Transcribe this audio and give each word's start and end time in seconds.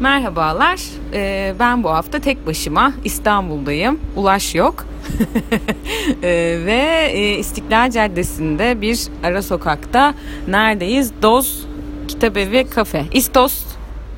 Merhabalar. 0.00 0.80
Ee, 1.12 1.54
ben 1.58 1.84
bu 1.84 1.90
hafta 1.90 2.18
tek 2.18 2.46
başıma 2.46 2.92
İstanbul'dayım. 3.04 4.00
Ulaş 4.16 4.54
yok. 4.54 4.86
Ee, 6.22 6.58
ve 6.66 7.10
e, 7.12 7.38
İstiklal 7.38 7.90
Caddesi'nde 7.90 8.80
bir 8.80 9.00
ara 9.22 9.42
sokakta 9.42 10.14
neredeyiz? 10.48 11.12
Doz 11.22 11.66
Kitabevi 12.08 12.70
Kafe. 12.70 13.04
İstos 13.12 13.64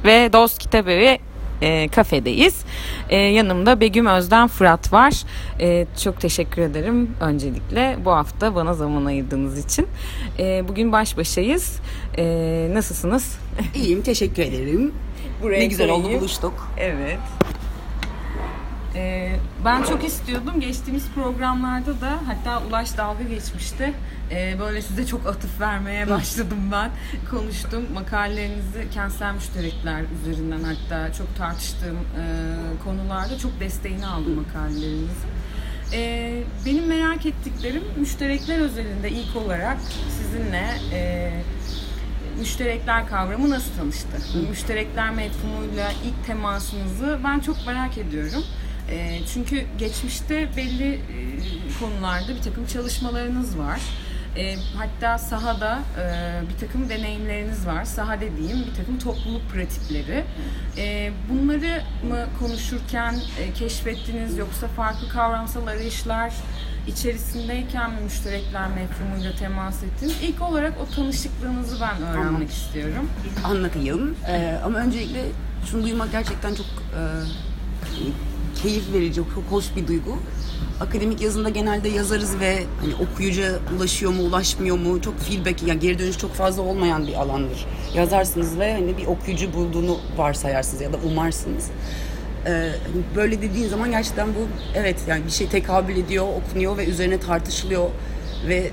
ve 0.04 0.32
Doz 0.32 0.58
Kitabevi 0.58 1.18
e, 1.62 1.88
kafedeyiz. 1.88 2.64
E, 3.10 3.16
yanımda 3.16 3.80
Begüm 3.80 4.06
Özden 4.06 4.48
Fırat 4.48 4.92
var. 4.92 5.22
E, 5.60 5.86
çok 6.02 6.20
teşekkür 6.20 6.62
ederim 6.62 7.10
öncelikle 7.20 7.96
bu 8.04 8.10
hafta 8.10 8.54
bana 8.54 8.74
zaman 8.74 9.04
ayırdığınız 9.04 9.64
için. 9.64 9.86
E, 10.38 10.68
bugün 10.68 10.92
baş 10.92 11.16
başayız. 11.16 11.80
E, 12.18 12.24
nasılsınız? 12.72 13.38
İyiyim, 13.74 14.02
teşekkür 14.02 14.42
ederim. 14.42 14.92
Buraya 15.42 15.58
ne 15.58 15.66
güzel 15.66 15.90
oldu 15.90 16.10
buluştuk. 16.10 16.68
Evet. 16.76 17.18
Ee, 18.94 19.36
ben 19.64 19.82
çok 19.82 20.04
istiyordum. 20.04 20.60
Geçtiğimiz 20.60 21.08
programlarda 21.14 22.00
da 22.00 22.18
hatta 22.26 22.62
Ulaş 22.66 22.96
dalga 22.96 23.22
geçmişti. 23.24 23.92
Ee, 24.30 24.56
böyle 24.60 24.82
size 24.82 25.06
çok 25.06 25.26
atıf 25.26 25.60
vermeye 25.60 26.10
başladım 26.10 26.58
ben. 26.72 26.90
Konuştum. 27.30 27.86
Makalelerinizi 27.94 28.90
kentsel 28.94 29.34
müşterekler 29.34 30.02
üzerinden 30.22 30.60
hatta 30.64 31.12
çok 31.12 31.36
tartıştığım 31.36 31.96
e, 31.96 32.24
konularda 32.84 33.38
çok 33.38 33.60
desteğini 33.60 34.06
aldım 34.06 34.34
makalelerinizin. 34.34 35.28
Ee, 35.92 36.42
benim 36.66 36.86
merak 36.86 37.26
ettiklerim 37.26 37.82
müşterekler 37.96 38.58
özelinde 38.58 39.10
ilk 39.10 39.36
olarak 39.36 39.78
sizinle 40.18 40.66
e, 40.92 41.30
müşterekler 42.38 43.08
kavramı 43.08 43.50
nasıl 43.50 43.74
tanıştı? 43.76 44.38
Müşterekler 44.50 45.10
mefhumuyla 45.10 45.90
ilk 46.04 46.26
temasınızı 46.26 47.18
ben 47.24 47.40
çok 47.40 47.66
merak 47.66 47.98
ediyorum. 47.98 48.44
E, 48.90 49.20
çünkü 49.34 49.64
geçmişte 49.78 50.56
belli 50.56 50.94
e, 50.94 51.00
konularda 51.80 52.28
bir 52.34 52.42
takım 52.42 52.66
çalışmalarınız 52.66 53.58
var. 53.58 53.80
E, 54.36 54.54
hatta 54.76 55.18
sahada 55.18 55.78
e, 56.00 56.04
bir 56.48 56.66
takım 56.66 56.88
deneyimleriniz 56.88 57.66
var. 57.66 57.84
Saha 57.84 58.20
dediğim 58.20 58.58
bir 58.66 58.74
takım 58.74 58.98
topluluk 58.98 59.50
pratikleri. 59.50 60.24
E, 60.76 61.10
bunları 61.30 61.82
mı 62.08 62.26
konuşurken 62.38 63.14
e, 63.40 63.52
keşfettiniz 63.52 64.38
yoksa 64.38 64.68
farklı 64.68 65.08
kavramsal 65.08 65.66
arayışlar 65.66 66.32
içerisindeyken 66.88 67.90
müşterekler 68.04 68.68
mefhumuyla 68.68 69.32
temas 69.38 69.82
ettiniz? 69.82 70.14
İlk 70.22 70.42
olarak 70.42 70.72
o 70.82 70.94
tanışıklığınızı 70.94 71.80
ben 71.80 72.02
öğrenmek 72.02 72.26
Anladım. 72.26 72.46
istiyorum. 72.46 73.08
Anlatayım. 73.44 74.16
Ee, 74.28 74.58
ama 74.64 74.78
öncelikle 74.78 75.24
şunu 75.70 75.82
duymak 75.82 76.12
gerçekten 76.12 76.54
çok 76.54 76.66
e, 76.66 77.02
keyif 78.62 78.92
verici, 78.92 79.14
çok 79.34 79.44
hoş 79.50 79.76
bir 79.76 79.86
duygu. 79.88 80.18
Akademik 80.80 81.20
yazında 81.20 81.48
genelde 81.48 81.88
yazarız 81.88 82.40
ve 82.40 82.64
hani 82.80 82.94
okuyucuya 82.94 83.52
ulaşıyor 83.76 84.12
mu, 84.12 84.22
ulaşmıyor 84.22 84.78
mu 84.78 85.02
çok 85.02 85.20
feedback, 85.20 85.62
yani 85.62 85.80
geri 85.80 85.98
dönüş 85.98 86.18
çok 86.18 86.34
fazla 86.34 86.62
olmayan 86.62 87.06
bir 87.06 87.14
alandır. 87.14 87.66
Yazarsınız 87.94 88.58
ve 88.58 88.72
hani 88.72 88.96
bir 88.96 89.06
okuyucu 89.06 89.52
bulduğunu 89.54 89.98
varsayarsınız 90.16 90.82
ya 90.82 90.92
da 90.92 90.96
umarsınız. 90.96 91.70
Ee, 92.46 92.70
böyle 93.16 93.42
dediğin 93.42 93.68
zaman 93.68 93.90
gerçekten 93.90 94.28
bu 94.28 94.48
evet 94.74 94.96
yani 95.08 95.26
bir 95.26 95.30
şey 95.30 95.48
tekabül 95.48 95.96
ediyor, 95.96 96.26
okunuyor 96.26 96.76
ve 96.76 96.86
üzerine 96.86 97.20
tartışılıyor 97.20 97.90
ve 98.48 98.70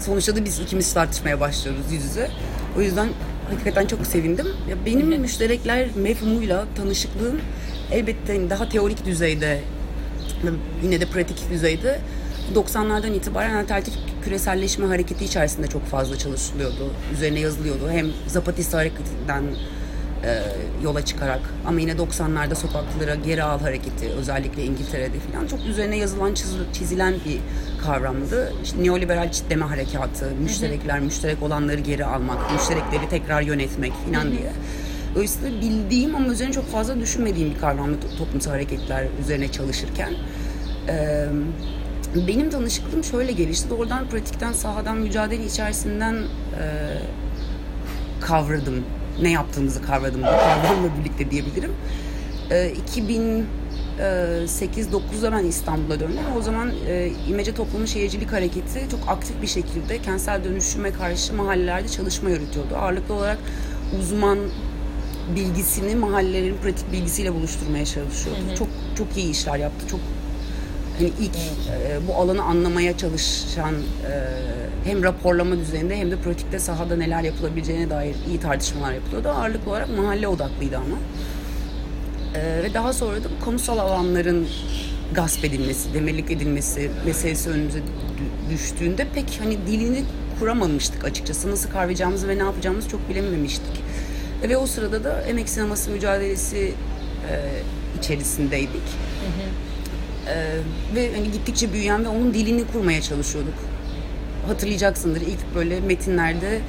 sonuçta 0.00 0.36
da 0.36 0.44
biz 0.44 0.60
ikimiz 0.60 0.94
tartışmaya 0.94 1.40
başlıyoruz 1.40 1.92
yüz 1.92 2.04
yüze. 2.04 2.30
O 2.78 2.80
yüzden 2.80 3.08
hakikaten 3.50 3.86
çok 3.86 4.06
sevindim. 4.06 4.46
Ya 4.70 4.76
benim 4.86 5.20
müşterekler 5.20 5.88
mefhumuyla 5.96 6.64
tanışıklığım 6.76 7.40
elbette 7.92 8.36
hani 8.36 8.50
daha 8.50 8.68
teorik 8.68 9.06
düzeyde 9.06 9.60
yine 10.82 11.00
de 11.00 11.06
pratik 11.06 11.50
düzeyde 11.50 12.00
90'lardan 12.54 13.14
itibaren 13.14 13.64
alternatif 13.64 13.94
küreselleşme 14.24 14.86
hareketi 14.86 15.24
içerisinde 15.24 15.66
çok 15.66 15.86
fazla 15.86 16.18
çalışılıyordu. 16.18 16.92
Üzerine 17.12 17.40
yazılıyordu. 17.40 17.90
Hem 17.90 18.06
Zapatista 18.26 18.78
hareketinden 18.78 19.44
e, 20.24 20.42
yola 20.84 21.04
çıkarak 21.04 21.40
ama 21.66 21.80
yine 21.80 21.92
90'larda 21.92 22.54
sokaklara 22.54 23.14
geri 23.14 23.42
al 23.42 23.60
hareketi 23.60 24.08
özellikle 24.08 24.64
İngiltere'de 24.64 25.18
falan 25.32 25.46
çok 25.46 25.60
üzerine 25.66 25.96
yazılan 25.96 26.32
çiz- 26.34 26.72
çizilen 26.72 27.14
bir 27.24 27.38
kavramdı. 27.84 28.52
İşte 28.64 28.82
neoliberal 28.82 29.32
çitleme 29.32 29.64
harekatı, 29.64 30.30
müşterekler, 30.42 31.00
müşterek 31.00 31.42
olanları 31.42 31.80
geri 31.80 32.04
almak, 32.04 32.52
müşterekleri 32.52 33.08
tekrar 33.10 33.42
yönetmek 33.42 33.92
falan 33.92 34.30
diye. 34.30 34.52
Dolayısıyla 35.14 35.60
bildiğim 35.60 36.14
ama 36.16 36.26
üzerine 36.32 36.52
çok 36.52 36.66
fazla 36.72 37.00
düşünmediğim 37.00 37.54
bir 37.54 37.58
kavramdı 37.60 37.96
to- 37.96 38.18
toplumsal 38.18 38.50
hareketler 38.50 39.06
üzerine 39.22 39.52
çalışırken. 39.52 40.12
Ee, 40.88 41.26
benim 42.28 42.50
tanışıklığım 42.50 43.04
şöyle 43.04 43.32
gelişti. 43.32 43.70
Doğrudan 43.70 44.08
pratikten, 44.08 44.52
sahadan, 44.52 44.96
mücadele 44.96 45.44
içerisinden 45.44 46.14
e, 46.14 46.64
kavradım. 48.20 48.84
Ne 49.22 49.30
yaptığımızı 49.30 49.82
kavradım 49.82 50.20
bu 50.20 50.26
kavramla 50.26 50.88
birlikte 51.00 51.30
diyebilirim. 51.30 51.72
Ee, 52.50 52.72
2008-9'da 53.98 55.32
ben 55.32 55.44
İstanbul'a 55.44 56.00
döndüm. 56.00 56.18
O 56.38 56.42
zaman 56.42 56.72
e, 56.88 57.10
İmece 57.28 57.54
Toplumu 57.54 57.86
Şehircilik 57.86 58.32
Hareketi 58.32 58.86
çok 58.90 59.00
aktif 59.08 59.42
bir 59.42 59.46
şekilde 59.46 60.02
kentsel 60.02 60.44
dönüşüme 60.44 60.92
karşı 60.92 61.34
mahallelerde 61.34 61.88
çalışma 61.88 62.30
yürütüyordu. 62.30 62.76
Ağırlıklı 62.76 63.14
olarak 63.14 63.38
uzman 64.00 64.38
bilgisini 65.36 65.94
mahallelerin 65.94 66.56
pratik 66.62 66.92
bilgisiyle 66.92 67.34
buluşturmaya 67.34 67.84
çalışıyordu. 67.84 68.40
Çok 68.58 68.68
çok 68.98 69.16
iyi 69.16 69.30
işler 69.30 69.56
yaptı. 69.58 69.88
Çok 69.90 70.00
hani 70.98 71.12
ilk 71.20 71.36
e, 71.36 72.08
bu 72.08 72.14
alanı 72.14 72.42
anlamaya 72.42 72.96
çalışan 72.96 73.74
e, 73.74 73.80
hem 74.84 75.02
raporlama 75.02 75.56
düzeyinde 75.58 75.96
hem 75.96 76.10
de 76.10 76.16
pratikte 76.16 76.58
sahada 76.58 76.96
neler 76.96 77.22
yapılabileceğine 77.22 77.90
dair 77.90 78.16
iyi 78.28 78.40
tartışmalar 78.40 78.92
yapılıyordu. 78.92 79.28
Ağırlıklı 79.28 79.70
olarak 79.70 79.88
mahalle 79.98 80.28
odaklıydı 80.28 80.76
ama. 80.76 80.96
E, 82.40 82.62
ve 82.62 82.74
daha 82.74 82.92
sonra 82.92 83.24
da 83.24 83.28
kamusal 83.44 83.78
alanların 83.78 84.48
gasp 85.14 85.44
edilmesi, 85.44 85.94
demirlik 85.94 86.30
edilmesi 86.30 86.90
meselesi 87.06 87.50
önümüze 87.50 87.78
dü- 87.78 88.50
düştüğünde 88.54 89.06
pek 89.14 89.40
hani 89.42 89.58
dilini 89.66 90.04
kuramamıştık 90.40 91.04
açıkçası. 91.04 91.50
Nasıl 91.50 91.70
kavrayacağımızı 91.70 92.28
ve 92.28 92.38
ne 92.38 92.42
yapacağımızı 92.42 92.88
çok 92.88 93.08
bilememiştik. 93.08 93.82
Ve 94.48 94.56
o 94.56 94.66
sırada 94.66 95.04
da 95.04 95.22
emek 95.22 95.48
sineması 95.48 95.90
mücadelesi 95.90 96.58
e, 97.30 97.34
içerisindeydik. 97.98 98.82
Ee, 100.28 100.56
ve 100.94 101.14
hani 101.16 101.32
gittikçe 101.32 101.72
büyüyen 101.72 102.04
ve 102.04 102.08
onun 102.08 102.34
dilini 102.34 102.66
kurmaya 102.72 103.02
çalışıyorduk. 103.02 103.54
Hatırlayacaksındır 104.46 105.20
ilk 105.20 105.54
böyle 105.54 105.80
metinlerde 105.80 106.60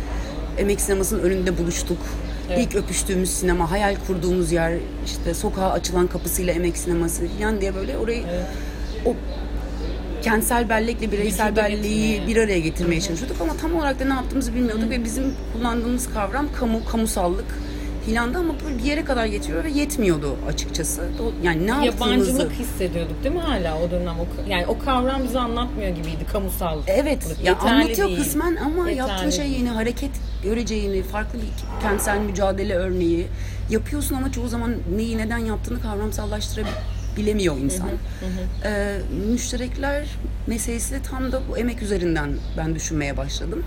emek 0.58 0.82
sinemasının 0.82 1.24
önünde 1.24 1.58
buluştuk. 1.58 1.98
İlk 2.58 2.76
öpüştüğümüz 2.76 3.30
sinema, 3.30 3.72
hayal 3.72 3.96
kurduğumuz 4.08 4.52
yer, 4.52 4.74
işte 5.06 5.34
sokağa 5.34 5.72
açılan 5.72 6.08
kapısıyla 6.08 6.54
emek 6.54 6.78
sineması 6.78 7.28
falan 7.28 7.62
diye 7.62 7.76
böyle 7.76 7.98
orayı 7.98 8.24
o 9.06 9.16
kentsel 10.22 10.70
bellekle 10.70 11.12
bireysel 11.12 11.46
Vücuda 11.46 11.64
belleği 11.64 12.12
getirmeye. 12.12 12.28
bir 12.28 12.38
araya 12.38 12.60
getirmeye 12.60 13.02
çalışıyorduk 13.02 13.42
ama 13.42 13.58
tam 13.58 13.76
olarak 13.76 14.00
da 14.00 14.06
ne 14.06 14.14
yaptığımızı 14.14 14.56
bilmiyorduk 14.56 14.90
ve 14.90 15.04
bizim 15.04 15.34
kullandığımız 15.54 16.14
kavram 16.14 16.48
kamu, 16.60 16.86
kamusallık 16.86 17.46
filandı 18.08 18.38
ama 18.38 18.54
bir 18.80 18.84
yere 18.84 19.06
kadar 19.06 19.26
getiriyor 19.26 19.64
ve 19.64 19.70
yetmiyordu 19.70 20.36
açıkçası. 20.48 21.02
Yani 21.44 21.68
ne 21.68 21.86
yaptığımızı... 21.86 22.32
Yabancılık 22.32 22.52
hissediyorduk 22.52 23.24
değil 23.24 23.36
mi 23.36 23.42
hala 23.42 23.78
o 23.82 23.92
dönem? 23.92 24.16
O, 24.20 24.26
yani 24.50 24.66
o 24.68 24.80
kavram 24.80 25.24
bize 25.24 25.40
anlatmıyor 25.40 25.90
gibiydi 25.90 26.26
kamusal. 26.32 26.80
Evet, 26.88 27.36
ya 27.44 27.52
Yeterli 27.52 27.72
anlatıyor 27.74 28.08
değil. 28.08 28.20
kısmen 28.20 28.56
ama 28.56 28.90
Yeterli 28.90 29.10
yaptığı 29.12 29.32
şey 29.32 29.50
yeni 29.52 29.70
hareket 29.70 30.12
göreceğini, 30.44 31.04
farklı 31.04 31.40
bir 31.40 31.82
kentsel 31.82 32.18
mücadele 32.20 32.76
örneği 32.76 33.28
yapıyorsun 33.70 34.16
ama 34.16 34.32
çoğu 34.32 34.48
zaman 34.48 34.74
neyi 34.98 35.18
neden 35.18 35.38
yaptığını 35.38 35.82
kavramsallaştırabilemiyor 35.82 37.58
insan. 37.58 37.90
Ee, 38.66 38.98
müşterekler 39.32 40.08
meselesi 40.48 40.94
de 40.94 41.02
tam 41.12 41.32
da 41.32 41.42
bu 41.50 41.58
emek 41.58 41.82
üzerinden 41.82 42.30
ben 42.58 42.76
düşünmeye 42.76 43.18
başladım. 43.18 43.64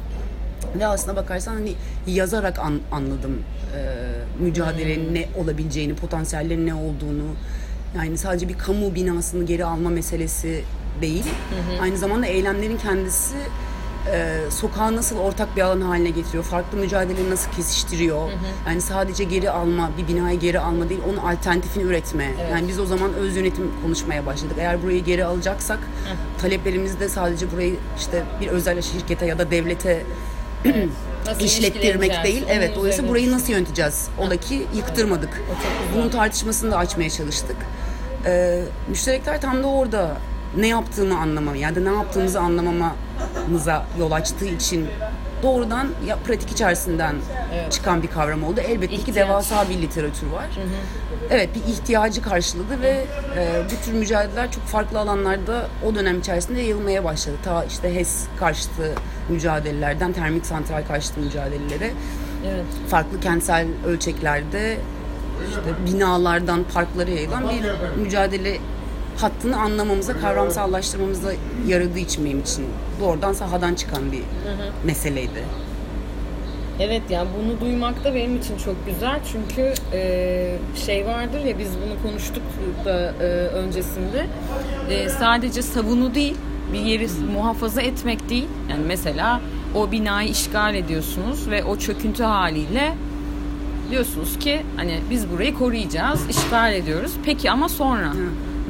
Ve 0.78 0.86
aslına 0.86 1.16
bakarsan 1.16 1.54
hani 1.54 1.72
yazarak 2.06 2.58
an- 2.58 2.80
anladım 2.92 3.42
e, 3.76 3.80
mücadelenin 4.40 5.14
ne 5.14 5.28
olabileceğini, 5.38 5.94
potansiyellerin 5.94 6.66
ne 6.66 6.74
olduğunu. 6.74 7.24
Yani 7.96 8.18
sadece 8.18 8.48
bir 8.48 8.58
kamu 8.58 8.94
binasını 8.94 9.44
geri 9.46 9.64
alma 9.64 9.90
meselesi 9.90 10.64
değil. 11.02 11.24
Aynı 11.82 11.96
zamanda 11.98 12.26
eylemlerin 12.26 12.76
kendisi 12.76 13.36
e, 14.12 14.36
sokağı 14.50 14.96
nasıl 14.96 15.18
ortak 15.18 15.56
bir 15.56 15.62
alan 15.62 15.80
haline 15.80 16.10
getiriyor, 16.10 16.44
farklı 16.44 16.78
mücadeleleri 16.78 17.30
nasıl 17.30 17.52
kesiştiriyor. 17.52 18.30
Yani 18.66 18.80
sadece 18.80 19.24
geri 19.24 19.50
alma, 19.50 19.90
bir 19.98 20.14
binayı 20.14 20.40
geri 20.40 20.60
alma 20.60 20.88
değil, 20.88 21.00
onun 21.08 21.16
alternatifini 21.16 21.82
üretme. 21.84 22.30
Yani 22.50 22.68
biz 22.68 22.80
o 22.80 22.86
zaman 22.86 23.14
öz 23.14 23.36
yönetim 23.36 23.70
konuşmaya 23.82 24.26
başladık. 24.26 24.56
Eğer 24.58 24.82
burayı 24.82 25.04
geri 25.04 25.24
alacaksak 25.24 25.78
taleplerimiz 26.42 27.00
de 27.00 27.08
sadece 27.08 27.52
burayı 27.52 27.74
işte 27.98 28.22
bir 28.40 28.46
özel 28.48 28.82
şirkete 28.82 29.26
ya 29.26 29.38
da 29.38 29.50
devlete 29.50 30.02
Nasıl 31.30 31.44
işlettirmek 31.44 32.24
değil. 32.24 32.42
Onun 32.44 32.52
Evet 32.52 32.76
dolayısıyla 32.76 33.10
burayı 33.10 33.32
nasıl 33.32 33.52
yöneteceğiz? 33.52 34.08
Ola 34.18 34.36
ki 34.36 34.66
yıktırmadık. 34.74 35.42
Bunun 35.94 36.08
tartışmasını 36.08 36.70
da 36.70 36.76
açmaya 36.78 37.10
çalıştık. 37.10 37.56
Ee, 38.26 38.62
müşterekler 38.88 39.40
tam 39.40 39.62
da 39.62 39.66
orada 39.66 40.16
ne 40.56 40.68
yaptığını 40.68 41.18
anlamam 41.18 41.54
ya 41.54 41.74
da 41.74 41.80
ne 41.80 41.92
yaptığımızı 41.92 42.40
anlamamamıza 42.40 43.86
yol 43.98 44.10
açtığı 44.10 44.44
için 44.44 44.88
doğrudan 45.42 45.88
ya 46.06 46.16
pratik 46.16 46.50
içerisinden 46.50 47.14
çıkan 47.70 48.02
bir 48.02 48.08
kavram 48.08 48.44
oldu. 48.44 48.60
Elbette 48.60 48.86
ki 48.86 49.00
İhtiyaç. 49.00 49.16
devasa 49.28 49.68
bir 49.68 49.82
literatür 49.82 50.26
var. 50.26 50.48
Evet 51.30 51.48
bir 51.54 51.72
ihtiyacı 51.72 52.22
karşıladı 52.22 52.80
ve 52.82 53.04
e, 53.36 53.62
bu 53.64 53.84
tür 53.84 53.92
mücadeleler 53.92 54.52
çok 54.52 54.64
farklı 54.64 54.98
alanlarda 54.98 55.66
o 55.86 55.94
dönem 55.94 56.18
içerisinde 56.20 56.60
yayılmaya 56.60 57.04
başladı. 57.04 57.36
Ta 57.44 57.64
işte 57.64 57.94
HES 57.94 58.24
karşıtı 58.38 58.94
mücadelelerden 59.28 60.12
termik 60.12 60.46
santral 60.46 60.82
karşıtı 60.88 61.20
mücadelelere 61.20 61.90
Evet. 62.46 62.64
farklı 62.88 63.20
kentsel 63.20 63.66
ölçeklerde 63.86 64.76
işte 65.48 65.92
binalardan 65.92 66.64
parklara 66.74 67.10
yayılan 67.10 67.44
bir 67.50 67.64
mücadele 68.02 68.58
hattını 69.16 69.56
anlamamıza, 69.60 70.20
kavramsallaştırmamıza 70.20 71.32
yaradığı 71.66 71.98
için 71.98 72.24
benim 72.24 72.40
için 72.40 72.66
doğrudan 73.00 73.32
sahadan 73.32 73.74
çıkan 73.74 74.12
bir 74.12 74.22
meseleydi. 74.84 75.44
Evet 76.80 77.02
yani 77.10 77.28
bunu 77.38 77.60
duymak 77.60 78.04
da 78.04 78.14
benim 78.14 78.36
için 78.36 78.56
çok 78.58 78.86
güzel. 78.86 79.20
Çünkü 79.32 79.74
e, 79.92 80.56
şey 80.86 81.06
vardır 81.06 81.40
ya 81.44 81.58
biz 81.58 81.68
bunu 81.68 82.10
konuştuk 82.10 82.42
da 82.84 83.14
e, 83.20 83.26
öncesinde. 83.48 84.26
E, 84.90 85.08
sadece 85.08 85.62
savunu 85.62 86.14
değil 86.14 86.36
bir 86.72 86.78
yeri 86.78 87.06
muhafaza 87.34 87.82
etmek 87.82 88.28
değil. 88.28 88.48
Yani 88.70 88.82
mesela 88.86 89.40
o 89.74 89.92
binayı 89.92 90.28
işgal 90.28 90.74
ediyorsunuz 90.74 91.50
ve 91.50 91.64
o 91.64 91.76
çöküntü 91.76 92.22
haliyle 92.22 92.92
diyorsunuz 93.90 94.38
ki 94.38 94.60
hani 94.76 95.00
biz 95.10 95.30
burayı 95.30 95.54
koruyacağız 95.54 96.20
işgal 96.30 96.72
ediyoruz. 96.72 97.12
Peki 97.24 97.50
ama 97.50 97.68
sonra? 97.68 98.12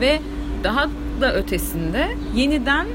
Ve 0.00 0.20
daha 0.64 0.86
da 1.20 1.34
ötesinde 1.34 2.08
yeniden 2.34 2.86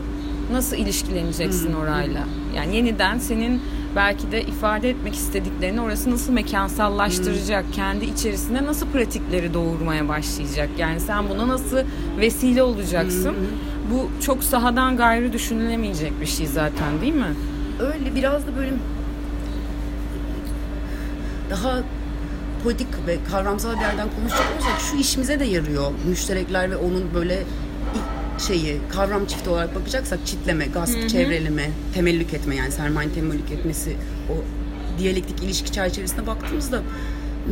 nasıl 0.51 0.77
ilişkileneceksin 0.77 1.74
orayla 1.74 2.21
yani 2.56 2.75
yeniden 2.75 3.19
senin 3.19 3.62
belki 3.95 4.31
de 4.31 4.42
ifade 4.42 4.89
etmek 4.89 5.15
istediklerini 5.15 5.81
orası 5.81 6.12
nasıl 6.12 6.33
mekansallaştıracak, 6.33 7.65
kendi 7.74 8.06
içerisinde 8.06 8.65
nasıl 8.65 8.88
pratikleri 8.88 9.53
doğurmaya 9.53 10.07
başlayacak. 10.07 10.69
Yani 10.77 11.00
sen 11.00 11.30
buna 11.30 11.47
nasıl 11.47 11.77
vesile 12.18 12.63
olacaksın. 12.63 13.36
Bu 13.92 14.24
çok 14.25 14.44
sahadan 14.44 14.97
gayrı 14.97 15.33
düşünülemeyecek 15.33 16.21
bir 16.21 16.25
şey 16.25 16.47
zaten 16.47 17.01
değil 17.01 17.15
mi? 17.15 17.33
Öyle 17.80 18.15
biraz 18.15 18.47
da 18.47 18.56
böyle 18.57 18.71
daha 21.50 21.83
politik 22.63 22.88
ve 23.07 23.18
kavramsal 23.31 23.75
bir 23.75 23.81
yerden 23.81 24.07
konuşacak 24.19 24.45
olursak 24.53 24.80
şu 24.92 24.97
işimize 24.97 25.39
de 25.39 25.45
yarıyor. 25.45 25.92
Müşterekler 26.09 26.71
ve 26.71 26.75
onun 26.75 27.03
böyle 27.13 27.44
şeyi 28.39 28.77
kavram 28.89 29.25
çifti 29.25 29.49
olarak 29.49 29.75
bakacaksak 29.75 30.19
çitleme, 30.25 30.65
gasp, 30.65 31.09
çevreleme, 31.09 31.69
temellük 31.93 32.33
etme 32.33 32.55
yani 32.55 32.71
sermayenin 32.71 33.13
temellük 33.13 33.51
etmesi 33.51 33.95
o 34.29 34.33
diyalektik 34.99 35.43
ilişki 35.43 35.71
çerçevesine 35.71 36.27
baktığımızda 36.27 36.81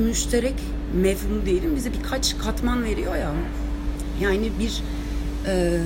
müşterek 0.05 0.53
mefhumu 1.01 1.45
diyelim 1.45 1.75
bize 1.75 1.89
birkaç 1.93 2.37
katman 2.37 2.83
veriyor 2.83 3.15
ya. 3.15 3.31
Yani 4.21 4.49
bir 4.59 4.83
e, 5.47 5.79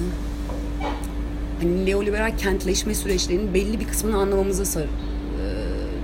hani 1.62 1.86
neoliberal 1.86 2.38
kentleşme 2.38 2.96
süreçlerinin 2.96 3.54
belli 3.54 3.80
bir 3.80 3.86
kısmını 3.88 4.18
anlamamıza 4.18 4.66
sar, 4.66 4.82
e, 4.84 4.88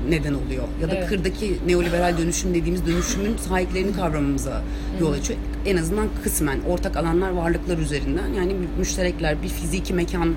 neden 0.09 0.33
oluyor. 0.33 0.63
Ya 0.81 0.91
da 0.91 0.95
Evet. 0.95 1.09
kırdaki 1.09 1.57
neoliberal 1.67 2.17
dönüşüm 2.17 2.53
dediğimiz 2.53 2.85
dönüşümün 2.85 3.37
sahiplerini 3.37 3.95
kavramamıza 3.95 4.61
yol 5.01 5.11
açıyor. 5.13 5.39
En 5.65 5.77
azından 5.77 6.07
kısmen 6.23 6.59
ortak 6.69 6.97
alanlar 6.97 7.29
varlıklar 7.29 7.77
üzerinden 7.77 8.33
yani 8.33 8.55
müşterekler 8.79 9.43
bir 9.43 9.47
fiziki 9.47 9.93
mekan 9.93 10.33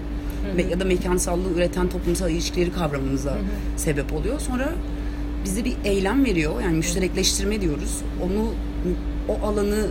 ve 0.56 0.62
ya 0.62 0.80
da 0.80 0.84
mekansallığı 0.84 1.50
üreten 1.56 1.88
toplumsal 1.88 2.30
ilişkileri 2.30 2.72
kavramamıza 2.72 3.38
sebep 3.76 4.12
oluyor. 4.12 4.40
Sonra 4.40 4.72
bize 5.44 5.64
bir 5.64 5.76
eylem 5.84 6.24
veriyor. 6.24 6.60
Yani 6.62 6.76
müşterekleştirme 6.76 7.60
diyoruz. 7.60 8.02
Onu 8.22 8.52
o 9.28 9.46
alanı 9.46 9.86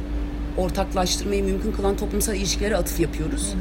ortaklaştırmayı 0.57 1.43
mümkün 1.43 1.71
kılan 1.71 1.97
toplumsal 1.97 2.35
ilişkilere 2.35 2.77
atıf 2.77 2.99
yapıyoruz. 2.99 3.53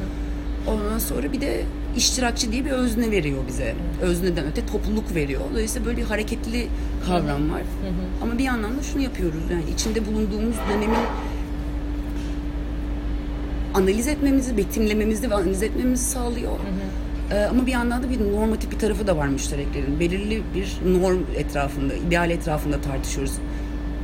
Ondan 0.68 0.98
sonra 0.98 1.32
bir 1.32 1.40
de 1.40 1.64
iştirakçı 1.96 2.52
diye 2.52 2.64
bir 2.64 2.70
özne 2.70 3.10
veriyor 3.10 3.38
bize. 3.48 3.74
Özneden 4.02 4.46
öte 4.46 4.66
topluluk 4.66 5.14
veriyor. 5.14 5.40
Dolayısıyla 5.52 5.86
böyle 5.86 5.98
bir 5.98 6.04
hareketli 6.04 6.66
kavram 7.06 7.50
var. 7.50 7.62
Ama 8.22 8.38
bir 8.38 8.44
yandan 8.44 8.78
da 8.78 8.82
şunu 8.82 9.02
yapıyoruz. 9.02 9.42
Yani 9.50 9.62
içinde 9.74 10.06
bulunduğumuz 10.06 10.56
dönemin 10.70 10.98
analiz 13.74 14.08
etmemizi, 14.08 14.56
betimlememizi 14.56 15.30
ve 15.30 15.34
analiz 15.34 15.62
etmemizi 15.62 16.04
sağlıyor. 16.04 16.52
Ee, 17.32 17.44
ama 17.44 17.66
bir 17.66 17.72
yandan 17.72 18.02
da 18.02 18.10
bir 18.10 18.32
normatif 18.32 18.70
bir 18.70 18.78
tarafı 18.78 19.06
da 19.06 19.16
var 19.16 19.26
müştereklerin. 19.28 20.00
Belirli 20.00 20.42
bir 20.54 20.78
norm 21.00 21.18
etrafında, 21.36 21.94
ideal 21.94 22.30
etrafında 22.30 22.80
tartışıyoruz. 22.80 23.32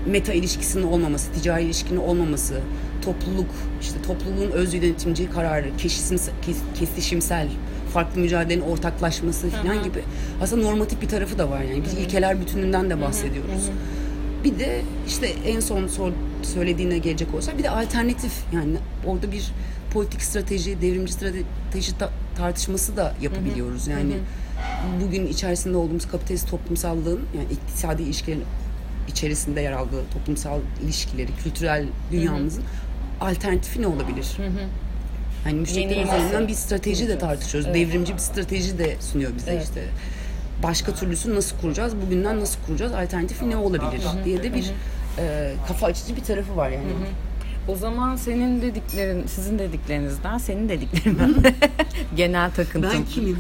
Meta 0.07 0.33
ilişkisinin 0.33 0.83
olmaması, 0.83 1.33
ticari 1.33 1.65
ilişkinin 1.65 1.99
olmaması, 2.01 2.55
topluluk, 3.05 3.51
işte 3.81 4.03
topluluğun 4.07 4.51
öz 4.51 4.75
yönetimci 4.75 5.31
kararı, 5.31 5.77
keşisimsel, 5.79 6.35
kes- 6.43 6.79
kesişimsel, 6.79 7.49
farklı 7.95 8.21
mücadelenin 8.21 8.61
ortaklaşması 8.63 9.49
falan 9.51 9.83
gibi 9.85 10.01
aslında 10.43 10.63
normatif 10.63 11.03
bir 11.03 11.09
tarafı 11.09 11.39
da 11.39 11.51
var 11.51 11.61
yani. 11.63 11.83
Biz 11.85 11.93
ilkeler 11.95 12.41
bütününden 12.41 12.91
de 12.91 13.01
bahsediyoruz. 13.01 13.71
Bir 14.45 14.59
de 14.59 14.81
işte 15.09 15.27
en 15.47 15.61
son 15.61 15.87
sor, 15.87 16.13
söylediğine 16.47 16.99
gelecek 16.99 17.35
olsak 17.35 17.59
bir 17.59 17.63
de 17.63 17.71
alternatif 17.71 18.33
yani 18.53 18.77
orada 19.07 19.33
bir 19.33 19.53
politik 19.93 20.23
strateji, 20.23 20.83
devrimci 20.83 21.13
strateji 21.13 21.99
ta- 21.99 22.11
tartışması 22.37 22.97
da 22.97 23.15
yapabiliyoruz. 23.23 23.87
Yani 23.89 24.13
bugün 25.05 25.27
içerisinde 25.27 25.77
olduğumuz 25.77 26.09
kapitalist 26.09 26.51
toplumsallığın 26.51 27.21
yani 27.37 27.47
iktisadi 27.53 28.03
ilişkilerin 28.03 28.45
içerisinde 29.09 29.61
yer 29.61 29.73
aldığı 29.73 30.03
toplumsal 30.13 30.59
ilişkileri, 30.85 31.29
kültürel 31.45 31.87
dünyamızın 32.13 32.63
alternatifi 33.21 33.83
ne 33.83 33.87
olabilir? 33.87 34.37
Hani 35.45 35.55
müşterekler 35.55 35.97
Yeni 35.97 36.03
üzerinden 36.09 36.35
nasıl 36.35 36.49
bir 36.49 36.55
strateji 36.55 37.09
de 37.09 37.19
tartışıyoruz. 37.19 37.71
Evet. 37.71 37.89
Devrimci 37.89 38.13
bir 38.15 38.19
strateji 38.19 38.79
de 38.79 38.97
sunuyor 39.01 39.31
bize 39.37 39.51
Evet. 39.51 39.65
işte. 39.65 39.85
Başka 40.63 40.95
türlüsü 40.95 41.35
nasıl 41.35 41.57
kuracağız? 41.57 41.93
Bugünden 42.07 42.41
nasıl 42.41 42.59
kuracağız? 42.67 42.93
Alternatifi 42.93 43.51
ne 43.51 43.57
olabilir? 43.57 44.03
diye 44.25 44.43
de 44.43 44.55
bir 44.55 44.71
e, 45.21 45.55
kafa 45.69 45.87
açıcı 45.87 46.17
bir 46.17 46.23
tarafı 46.25 46.57
var 46.57 46.71
yani. 46.71 46.85
O 47.69 47.77
zaman 47.77 48.17
senin 48.17 48.62
dediklerin, 48.62 49.27
sizin 49.27 49.59
dediklerinizden, 49.59 50.39
senin 50.39 50.69
dediklerinden 50.69 51.35
genel 52.17 52.50
takıntım. 52.50 52.91
Ben 52.95 53.05
kimim? 53.05 53.39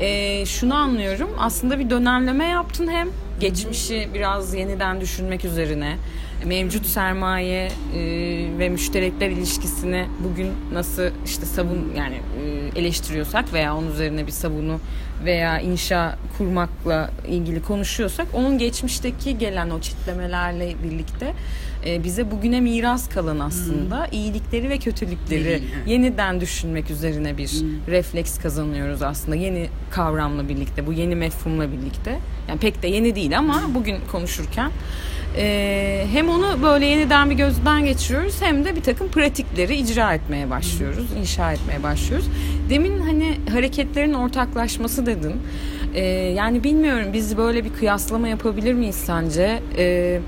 Ee, 0.00 0.46
şunu 0.46 0.74
anlıyorum. 0.74 1.30
Aslında 1.38 1.78
bir 1.78 1.90
dönemleme 1.90 2.44
yaptın 2.44 2.88
hem 2.88 3.08
geçmişi 3.40 4.08
biraz 4.14 4.54
yeniden 4.54 5.00
düşünmek 5.00 5.44
üzerine 5.44 5.96
mevcut 6.44 6.86
sermaye 6.86 7.66
e, 7.66 8.00
ve 8.58 8.68
müşterekler 8.68 9.30
ilişkisini 9.30 10.06
bugün 10.24 10.52
nasıl 10.72 11.02
işte 11.24 11.46
savun 11.46 11.92
yani 11.96 12.14
e, 12.14 12.80
eleştiriyorsak 12.80 13.52
veya 13.52 13.76
onun 13.76 13.92
üzerine 13.92 14.26
bir 14.26 14.32
savunu 14.32 14.80
veya 15.24 15.60
inşa 15.60 16.18
kurmakla 16.38 17.10
ilgili 17.28 17.62
konuşuyorsak 17.62 18.26
onun 18.32 18.58
geçmişteki 18.58 19.38
gelen 19.38 19.70
o 19.70 19.80
çitlemelerle 19.80 20.74
birlikte 20.84 21.34
e, 21.86 22.04
bize 22.04 22.30
bugüne 22.30 22.60
miras 22.60 23.08
kalan 23.08 23.38
aslında 23.38 24.06
iyilikleri 24.12 24.70
ve 24.70 24.78
kötülükleri 24.78 25.62
yeniden 25.86 26.40
düşünmek 26.40 26.90
üzerine 26.90 27.38
bir 27.38 27.50
refleks 27.88 28.38
kazanıyoruz 28.38 29.02
aslında 29.02 29.36
yeni 29.36 29.66
kavramla 29.90 30.48
birlikte 30.48 30.86
bu 30.86 30.92
yeni 30.92 31.14
mefhumla 31.14 31.72
birlikte. 31.72 32.18
Yani 32.48 32.60
pek 32.60 32.82
de 32.82 32.88
yeni 32.88 33.14
değil 33.14 33.27
ama 33.36 33.62
bugün 33.74 33.96
konuşurken 34.12 34.70
e, 35.36 36.06
hem 36.12 36.28
onu 36.28 36.62
böyle 36.62 36.86
yeniden 36.86 37.30
bir 37.30 37.34
gözden 37.34 37.84
geçiriyoruz 37.84 38.42
hem 38.42 38.64
de 38.64 38.76
bir 38.76 38.82
takım 38.82 39.08
pratikleri 39.08 39.76
icra 39.76 40.14
etmeye 40.14 40.50
başlıyoruz 40.50 41.06
inşa 41.20 41.52
etmeye 41.52 41.82
başlıyoruz. 41.82 42.26
Demin 42.70 43.00
hani 43.00 43.36
hareketlerin 43.52 44.14
ortaklaşması 44.14 45.06
dedin. 45.06 45.34
E, 45.94 46.04
yani 46.10 46.64
bilmiyorum 46.64 47.06
biz 47.12 47.36
böyle 47.36 47.64
bir 47.64 47.72
kıyaslama 47.72 48.28
yapabilir 48.28 48.74
miyiz 48.74 48.96
sence? 48.96 49.62
E, 49.78 50.20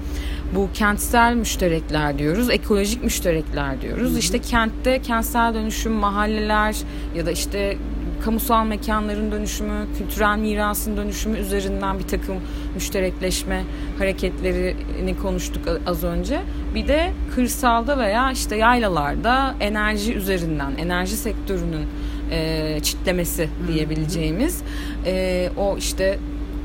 bu 0.55 0.69
kentsel 0.75 1.35
müşterekler 1.35 2.19
diyoruz, 2.19 2.51
ekolojik 2.51 3.05
müşterekler 3.05 3.81
diyoruz. 3.81 4.19
İşte 4.19 4.39
kentte 4.39 5.03
kentsel 5.03 5.55
dönüşüm, 5.55 5.93
mahalleler 5.93 6.77
ya 7.17 7.27
da 7.27 7.31
işte 7.31 7.77
kamusal 8.21 8.65
mekanların 8.65 9.33
dönüşümü, 9.33 9.87
kültürel 9.99 10.39
mirasın 10.39 10.97
dönüşümü 10.97 11.39
üzerinden 11.39 11.99
bir 11.99 12.09
takım 12.09 12.37
müşterekleşme 12.75 13.65
hareketlerini 13.99 15.17
konuştuk 15.17 15.63
az 15.87 16.05
önce. 16.05 16.41
Bir 16.75 16.89
de 16.89 17.13
kırsalda 17.35 17.99
veya 17.99 18.33
işte 18.33 18.57
yaylalarda 18.57 19.55
enerji 19.61 20.15
üzerinden, 20.15 20.73
enerji 20.79 21.17
sektörünün 21.17 21.87
e, 22.31 22.81
çitlemesi 22.83 23.49
diyebileceğimiz 23.69 24.63
e, 25.07 25.49
o 25.57 25.77
işte 25.79 26.19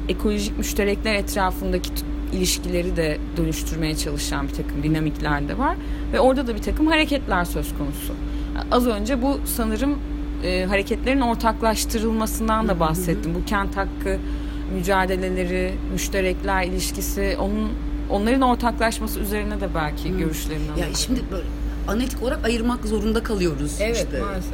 ekolojik 0.10 0.58
müşterekler 0.58 1.16
etrafındaki 1.16 1.90
ilişkileri 2.34 2.96
de 2.96 3.18
dönüştürmeye 3.38 3.98
çalışan 3.98 4.48
bir 4.48 4.54
takım 4.54 4.84
dinamikler 4.84 5.48
de 5.48 5.58
var. 5.58 5.76
Ve 6.14 6.20
orada 6.20 6.48
da 6.48 6.56
bir 6.56 6.62
takım 6.62 6.88
hareketler 6.88 7.46
söz 7.46 7.78
konusu. 7.78 8.14
Az 8.72 8.88
önce 8.88 9.22
bu 9.22 9.40
sanırım 9.46 10.00
e, 10.46 10.66
hareketlerin 10.66 11.22
ortaklaştırılmasından 11.22 12.68
da 12.68 12.80
bahsettim. 12.80 13.36
Bu 13.36 13.46
kent 13.46 13.78
hakkı 13.78 14.18
mücadeleleri, 14.74 15.74
müşterekler 15.94 16.64
ilişkisi, 16.64 17.38
onun 17.40 17.72
onların 18.10 18.42
ortaklaşması 18.42 19.20
üzerine 19.20 19.62
de 19.62 19.68
belki 19.76 20.10
hmm. 20.10 20.18
görüşlerini. 20.18 20.80
Ya 20.80 20.86
şimdi 20.96 21.22
böyle 21.32 21.46
analitik 21.88 22.24
olarak 22.24 22.46
ayırmak 22.46 22.86
zorunda 22.86 23.24
kalıyoruz. 23.24 23.78
Evet 23.80 23.96
işte. 23.96 24.20
maalesef. 24.20 24.54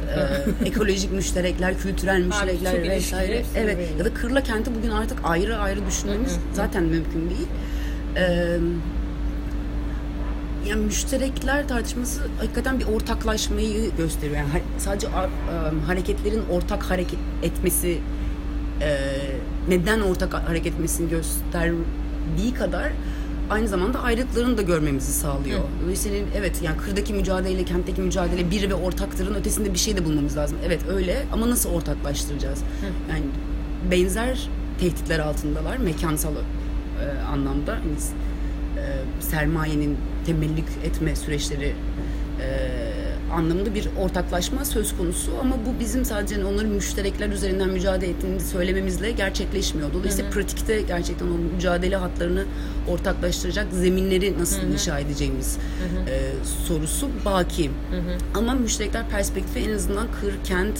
E, 0.64 0.66
ekolojik 0.68 1.12
müşterekler, 1.12 1.78
kültürel 1.78 2.20
müşterekler 2.20 2.82
vesaire. 2.82 3.42
Evet 3.56 3.78
ya 3.98 4.04
da 4.04 4.14
kırla 4.14 4.42
kenti 4.42 4.74
bugün 4.74 4.90
artık 4.90 5.18
ayrı 5.24 5.56
ayrı 5.56 5.86
düşünmemiz 5.86 6.38
zaten 6.52 6.82
mümkün 6.82 7.30
değil. 7.30 7.48
Eee 8.16 8.58
yani 10.68 10.84
müşterekler 10.84 11.68
tartışması 11.68 12.20
hakikaten 12.38 12.80
bir 12.80 12.84
ortaklaşmayı 12.86 13.96
gösteriyor. 13.96 14.36
Yani 14.36 14.62
sadece 14.78 15.08
hareketlerin 15.86 16.42
ortak 16.50 16.82
hareket 16.82 17.18
etmesi 17.42 17.98
neden 19.68 20.00
ortak 20.00 20.34
hareket 20.34 20.74
etmesini 20.74 21.10
gösterdiği 21.10 22.54
kadar 22.58 22.92
aynı 23.50 23.68
zamanda 23.68 24.02
ayrılıklarını 24.02 24.58
da 24.58 24.62
görmemizi 24.62 25.12
sağlıyor. 25.12 25.58
Hı. 25.60 25.64
Dolayısıyla 25.82 26.18
evet 26.36 26.62
yani 26.62 26.76
kırdaki 26.76 27.14
mücadele, 27.14 27.64
kentteki 27.64 28.00
mücadele 28.00 28.50
bir 28.50 28.70
ve 28.70 28.74
ortaktırın 28.74 29.34
ötesinde 29.34 29.74
bir 29.74 29.78
şey 29.78 29.96
de 29.96 30.04
bulmamız 30.04 30.36
lazım. 30.36 30.58
Evet 30.66 30.80
öyle 30.88 31.24
ama 31.32 31.50
nasıl 31.50 31.70
ortaklaştıracağız? 31.70 32.58
Hı. 32.58 32.86
Yani 33.10 33.22
benzer 33.90 34.48
tehditler 34.80 35.18
altındalar 35.18 35.76
mekansal 35.76 36.32
e, 36.32 37.22
anlamda. 37.22 37.72
Yani, 37.72 37.96
e, 38.78 39.22
sermayenin 39.22 39.96
temellik 40.26 40.64
etme 40.84 41.16
süreçleri 41.16 41.74
e, 42.40 42.82
anlamında 43.32 43.74
bir 43.74 43.88
ortaklaşma 44.00 44.64
söz 44.64 44.96
konusu 44.96 45.32
ama 45.40 45.56
bu 45.66 45.80
bizim 45.80 46.04
sadece 46.04 46.44
onların 46.44 46.70
müşterekler 46.70 47.28
üzerinden 47.28 47.68
mücadele 47.68 48.10
ettiğini 48.10 48.40
söylememizle 48.40 49.10
gerçekleşmiyor. 49.10 49.92
Dolayısıyla 49.92 50.30
hı 50.30 50.34
hı. 50.34 50.34
pratikte 50.34 50.82
gerçekten 50.82 51.26
o 51.26 51.54
mücadele 51.54 51.96
hatlarını 51.96 52.44
ortaklaştıracak 52.88 53.66
zeminleri 53.72 54.38
nasıl 54.38 54.62
hı 54.62 54.66
hı. 54.66 54.72
inşa 54.72 54.98
edeceğimiz 54.98 55.56
hı 55.56 56.00
hı. 56.00 56.10
E, 56.10 56.20
sorusu 56.66 57.08
baki. 57.24 57.66
Hı 57.66 57.96
hı. 57.96 58.18
Ama 58.34 58.54
müşterekler 58.54 59.08
perspektifi 59.08 59.58
en 59.58 59.74
azından 59.74 60.06
kır, 60.20 60.34
kent, 60.44 60.78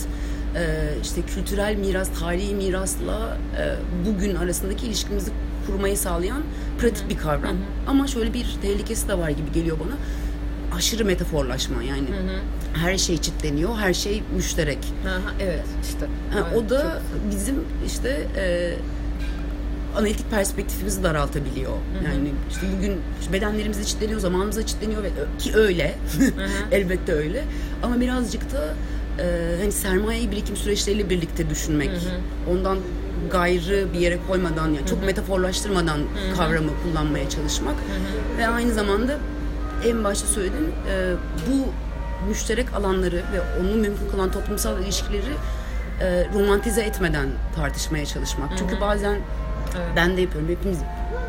e, 0.56 0.88
işte 1.02 1.22
kültürel 1.22 1.76
miras, 1.76 2.08
tarihi 2.20 2.54
mirasla 2.54 3.38
e, 3.58 3.74
bugün 4.06 4.34
arasındaki 4.34 4.86
ilişkimizi 4.86 5.30
kurmayı 5.66 5.96
sağlayan 5.96 6.42
pratik 6.80 7.10
bir 7.10 7.16
kavram. 7.16 7.42
Hı 7.42 7.48
hı. 7.48 7.56
Ama 7.86 8.06
şöyle 8.06 8.34
bir 8.34 8.56
tehlikesi 8.62 9.08
de 9.08 9.18
var 9.18 9.30
gibi 9.30 9.52
geliyor 9.52 9.76
bana. 9.80 9.96
Aşırı 10.76 11.04
metaforlaşma 11.04 11.82
yani. 11.82 12.08
Hı 12.08 12.12
hı. 12.12 12.38
Her 12.74 12.98
şey 12.98 13.18
çitleniyor, 13.18 13.76
her 13.76 13.94
şey 13.94 14.22
müşterek. 14.36 14.78
Aha, 15.06 15.34
evet 15.40 15.64
işte. 15.82 16.06
Ha, 16.30 16.56
o 16.56 16.70
da 16.70 16.82
çok... 16.82 17.32
bizim 17.32 17.64
işte 17.86 18.26
e, 18.36 18.74
analitik 19.96 20.30
perspektifimizi 20.30 21.02
daraltabiliyor. 21.02 21.70
Hı 21.70 22.00
hı. 22.00 22.04
Yani 22.04 22.30
işte 22.50 22.66
bugün 22.76 23.00
bedenlerimiz 23.32 23.88
çitleniyor, 23.88 24.20
zamanımız 24.20 24.66
çitleniyor 24.66 25.02
ve 25.02 25.08
ki 25.38 25.54
öyle. 25.54 25.94
Elbette 26.72 27.12
öyle. 27.12 27.44
Ama 27.82 28.00
birazcık 28.00 28.52
da 28.52 28.74
e, 29.22 29.56
hani 29.60 29.72
sermaye 29.72 30.30
birikim 30.30 30.56
süreçleriyle 30.56 31.10
birlikte 31.10 31.50
düşünmek. 31.50 31.90
Hı 31.90 31.94
hı. 31.94 32.52
Ondan 32.52 32.78
gayrı 33.30 33.92
bir 33.92 33.98
yere 33.98 34.18
koymadan 34.28 34.66
yani 34.66 34.86
çok 34.86 35.04
metaforlaştırmadan 35.04 35.98
Hı-hı. 35.98 36.36
kavramı 36.36 36.70
kullanmaya 36.82 37.30
çalışmak 37.30 37.74
Hı-hı. 37.74 38.38
ve 38.38 38.48
aynı 38.48 38.72
zamanda 38.72 39.18
en 39.86 40.04
başta 40.04 40.26
söyledim 40.26 40.72
e, 40.90 41.12
bu 41.46 41.72
müşterek 42.28 42.74
alanları 42.74 43.16
ve 43.16 43.60
onu 43.60 43.76
mümkün 43.76 44.08
kılan 44.10 44.32
toplumsal 44.32 44.82
ilişkileri 44.82 45.32
e, 46.00 46.26
romantize 46.34 46.82
etmeden 46.82 47.28
tartışmaya 47.56 48.06
çalışmak. 48.06 48.50
Hı-hı. 48.50 48.58
Çünkü 48.58 48.80
bazen 48.80 49.14
evet. 49.76 49.88
ben 49.96 50.16
de 50.16 50.20
yapıyorum 50.20 50.48
hepimiz 50.48 50.78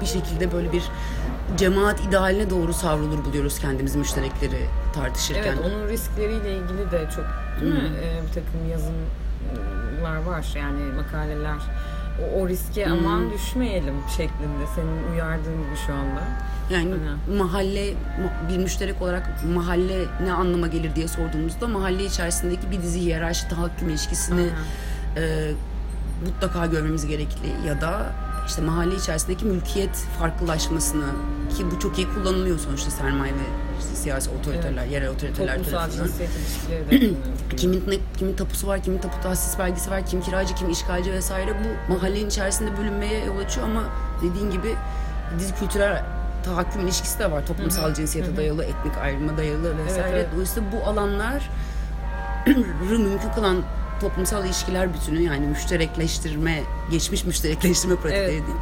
bir 0.02 0.06
şekilde 0.06 0.52
böyle 0.52 0.72
bir 0.72 0.84
cemaat 1.58 2.00
idealine 2.00 2.50
doğru 2.50 2.74
savrulur 2.74 3.26
buluyoruz 3.26 3.60
kendimizi 3.60 3.98
müşterekleri 3.98 4.66
tartışırken. 4.96 5.44
Evet 5.44 5.66
onun 5.66 5.88
riskleriyle 5.88 6.52
ilgili 6.52 6.92
de 6.92 7.10
çok 7.16 7.26
değil 7.62 7.74
mi? 7.74 7.92
Ee, 8.04 8.22
bir 8.28 8.34
takım 8.34 8.70
yazımlar 8.72 9.23
var 10.26 10.46
yani 10.56 10.82
makaleler 10.96 11.58
o, 12.22 12.40
o 12.40 12.48
riske 12.48 12.86
hmm. 12.86 12.94
aman 12.94 13.32
düşmeyelim 13.32 13.96
şeklinde 14.18 14.68
senin 14.76 15.14
uyardığın 15.14 15.54
gibi 15.54 15.76
şu 15.88 15.94
anda. 15.94 16.22
Yani 16.70 16.94
Aynen. 16.94 17.38
mahalle 17.38 17.94
bir 18.50 18.58
müşterek 18.58 19.02
olarak 19.02 19.30
mahalle 19.56 20.06
ne 20.24 20.34
anlama 20.34 20.68
gelir 20.68 20.96
diye 20.96 21.08
sorduğumuzda 21.08 21.68
mahalle 21.68 22.06
içerisindeki 22.06 22.72
bir 22.72 22.82
dizi 22.82 23.00
hiyerarşi 23.00 23.48
tahakküm 23.48 23.90
ilişkisini 23.90 24.50
e, 25.18 25.52
mutlaka 26.26 26.66
görmemiz 26.66 27.08
gerekli 27.08 27.68
ya 27.68 27.82
da 27.82 28.12
işte 28.48 28.62
mahalle 28.62 28.96
içerisindeki 28.96 29.46
mülkiyet 29.46 29.96
farklılaşmasını 30.20 31.06
ki 31.58 31.66
bu 31.72 31.80
çok 31.80 31.98
iyi 31.98 32.08
kullanılıyor 32.14 32.60
sonuçta 32.60 32.92
sermaye 32.92 33.34
ve 33.34 33.46
işte 33.80 33.96
siyasi 33.96 34.30
otoriteler, 34.30 34.82
evet. 34.84 34.92
yerel 34.92 35.10
otoriteler 35.10 35.58
Toplumsal 35.58 35.78
tarafından. 35.80 36.10
kimin 37.58 37.84
ne, 37.88 37.96
kimin 38.18 38.36
tapusu 38.36 38.68
var, 38.68 38.84
kimin 38.84 38.98
tapu 38.98 39.22
tahsis 39.24 39.60
belgesi 39.60 39.92
var, 39.92 40.06
kim 40.06 40.22
kiracı, 40.22 40.56
kim 40.56 40.70
işgalci 40.70 41.12
vesaire 41.12 41.52
bu 41.52 41.94
mahallenin 41.94 42.28
içerisinde 42.28 42.78
bölünmeye 42.78 43.26
yol 43.26 43.38
açıyor 43.38 43.68
ama 43.68 43.84
dediğin 44.22 44.52
gibi 44.52 44.76
dizi 45.40 45.56
kültürel 45.56 46.04
tahakküm 46.44 46.82
ilişkisi 46.82 47.20
de 47.20 47.32
var. 47.32 47.48
Toplumsal 47.48 47.84
Hı-hı. 47.84 47.94
cinsiyete 47.94 48.30
Hı-hı. 48.30 48.38
dayalı, 48.38 48.64
etnik 48.64 48.98
ayrıma 49.02 49.38
dayalı 49.38 49.78
vesaire. 49.78 50.08
Evet, 50.10 50.14
evet. 50.16 50.28
Dolayısıyla 50.34 50.72
bu 50.72 50.88
alanlar 50.88 51.50
mümkün 52.90 53.30
kılan 53.36 53.58
toplumsal 54.04 54.46
ilişkiler 54.46 54.94
bütünü 54.94 55.22
yani 55.22 55.48
müşterekleştirme, 55.48 56.64
geçmiş 56.92 57.26
müşterekleştirme 57.26 57.96
pratikleri 57.96 58.24
evet. 58.24 58.44
değil. 58.48 58.58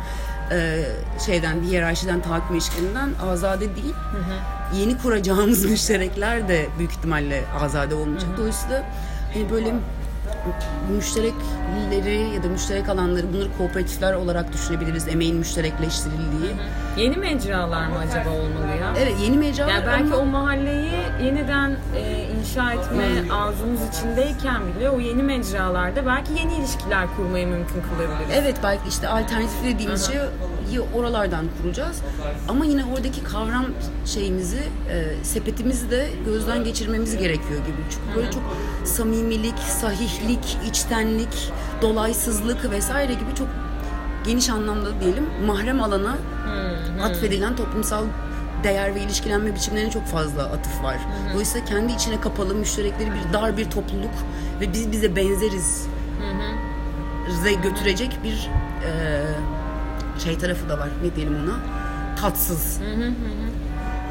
Ee, 0.52 0.86
şeyden, 1.26 1.62
hiyerarşiden, 1.62 2.22
tahakküm 2.22 2.56
ilişkilerinden 2.56 3.10
azade 3.24 3.76
değil. 3.76 3.94
Hı 3.94 4.18
hı. 4.18 4.78
Yeni 4.80 4.98
kuracağımız 4.98 5.66
müşterekler 5.72 6.48
de 6.48 6.68
büyük 6.78 6.92
ihtimalle 6.92 7.44
azade 7.62 7.96
olmayacak. 7.96 8.30
Hı 8.30 8.34
hı. 8.34 8.38
Dolayısıyla 8.38 8.84
hani 9.34 9.52
böyle 9.52 9.74
müşterekleri 10.96 12.36
ya 12.36 12.44
da 12.44 12.48
müşterek 12.48 12.90
alanları 12.90 13.34
bunları 13.34 13.58
kooperatifler 13.58 14.14
olarak 14.14 14.54
düşünebiliriz. 14.54 15.08
Emeğin 15.08 15.36
müşterekleştirildiği. 15.36 16.52
Hı 16.52 16.98
hı. 16.98 17.00
Yeni 17.02 17.18
mecralar 17.18 17.88
mı 17.88 17.98
acaba 17.98 18.30
olmalı 18.30 18.78
ya? 18.82 18.94
Evet 18.98 19.16
yeni 19.22 19.38
mecralar. 19.38 19.72
Yani 19.72 19.86
belki 19.86 20.14
ama... 20.14 20.18
o 20.18 20.26
mahalleyi 20.26 20.92
yeniden 21.24 21.76
e, 21.96 22.21
inşa 22.52 22.74
etme 22.74 23.24
hmm. 23.24 23.32
arzumuz 23.32 23.80
içindeyken 23.90 24.62
bile 24.76 24.90
o 24.90 25.00
yeni 25.00 25.24
mecralarda 25.24 26.06
belki 26.06 26.34
yeni 26.34 26.56
ilişkiler 26.56 27.08
kurmayı 27.16 27.48
mümkün 27.48 27.82
kılabiliriz. 27.82 28.36
Evet 28.36 28.58
belki 28.64 28.90
işte 28.90 29.08
alternatif 29.08 29.64
dediğimiz 29.64 30.08
şey 30.08 30.20
oralardan 30.96 31.46
kuracağız. 31.62 32.02
Ama 32.48 32.66
yine 32.66 32.86
oradaki 32.86 33.24
kavram 33.24 33.66
şeyimizi, 34.06 34.64
e, 34.90 35.24
sepetimizi 35.24 35.92
de 35.92 36.10
gözden 36.26 36.64
geçirmemiz 36.64 37.18
gerekiyor 37.18 37.60
gibi. 37.60 37.78
Çünkü 37.90 38.16
böyle 38.16 38.32
çok 38.32 38.44
samimilik, 38.84 39.60
sahihlik, 39.60 40.58
içtenlik, 40.68 41.52
dolaysızlık 41.82 42.72
vesaire 42.72 43.14
gibi 43.14 43.36
çok 43.38 43.48
geniş 44.26 44.50
anlamda 44.50 45.02
diyelim 45.02 45.26
mahrem 45.46 45.82
alana 45.82 46.18
atfedilen 47.04 47.56
toplumsal 47.56 48.04
değer 48.64 48.96
ve 48.96 49.02
ilişkilenme 49.02 49.56
biçimlerine 49.56 49.92
çok 49.92 50.06
fazla 50.06 50.44
atıf 50.44 50.84
var. 50.84 50.96
Hı 50.96 51.34
Dolayısıyla 51.34 51.66
kendi 51.66 51.94
içine 51.94 52.22
kapalı, 52.22 52.56
müşterekleri 52.56 53.10
bir 53.12 53.34
dar 53.34 53.58
bir 53.58 53.70
topluluk 53.70 54.12
ve 54.60 54.74
biz 54.74 54.92
bize 54.92 55.16
benzeriz 55.16 55.88
hı 56.20 57.62
götürecek 57.64 58.20
bir 58.24 58.50
e, 58.86 59.22
şey 60.24 60.38
tarafı 60.38 60.70
da 60.70 60.80
var. 60.80 60.90
Ne 61.04 61.16
diyelim 61.16 61.36
ona? 61.36 61.56
Tatsız. 62.22 62.80
Hı 62.80 62.96
hı 62.96 63.08
hı. 63.08 63.12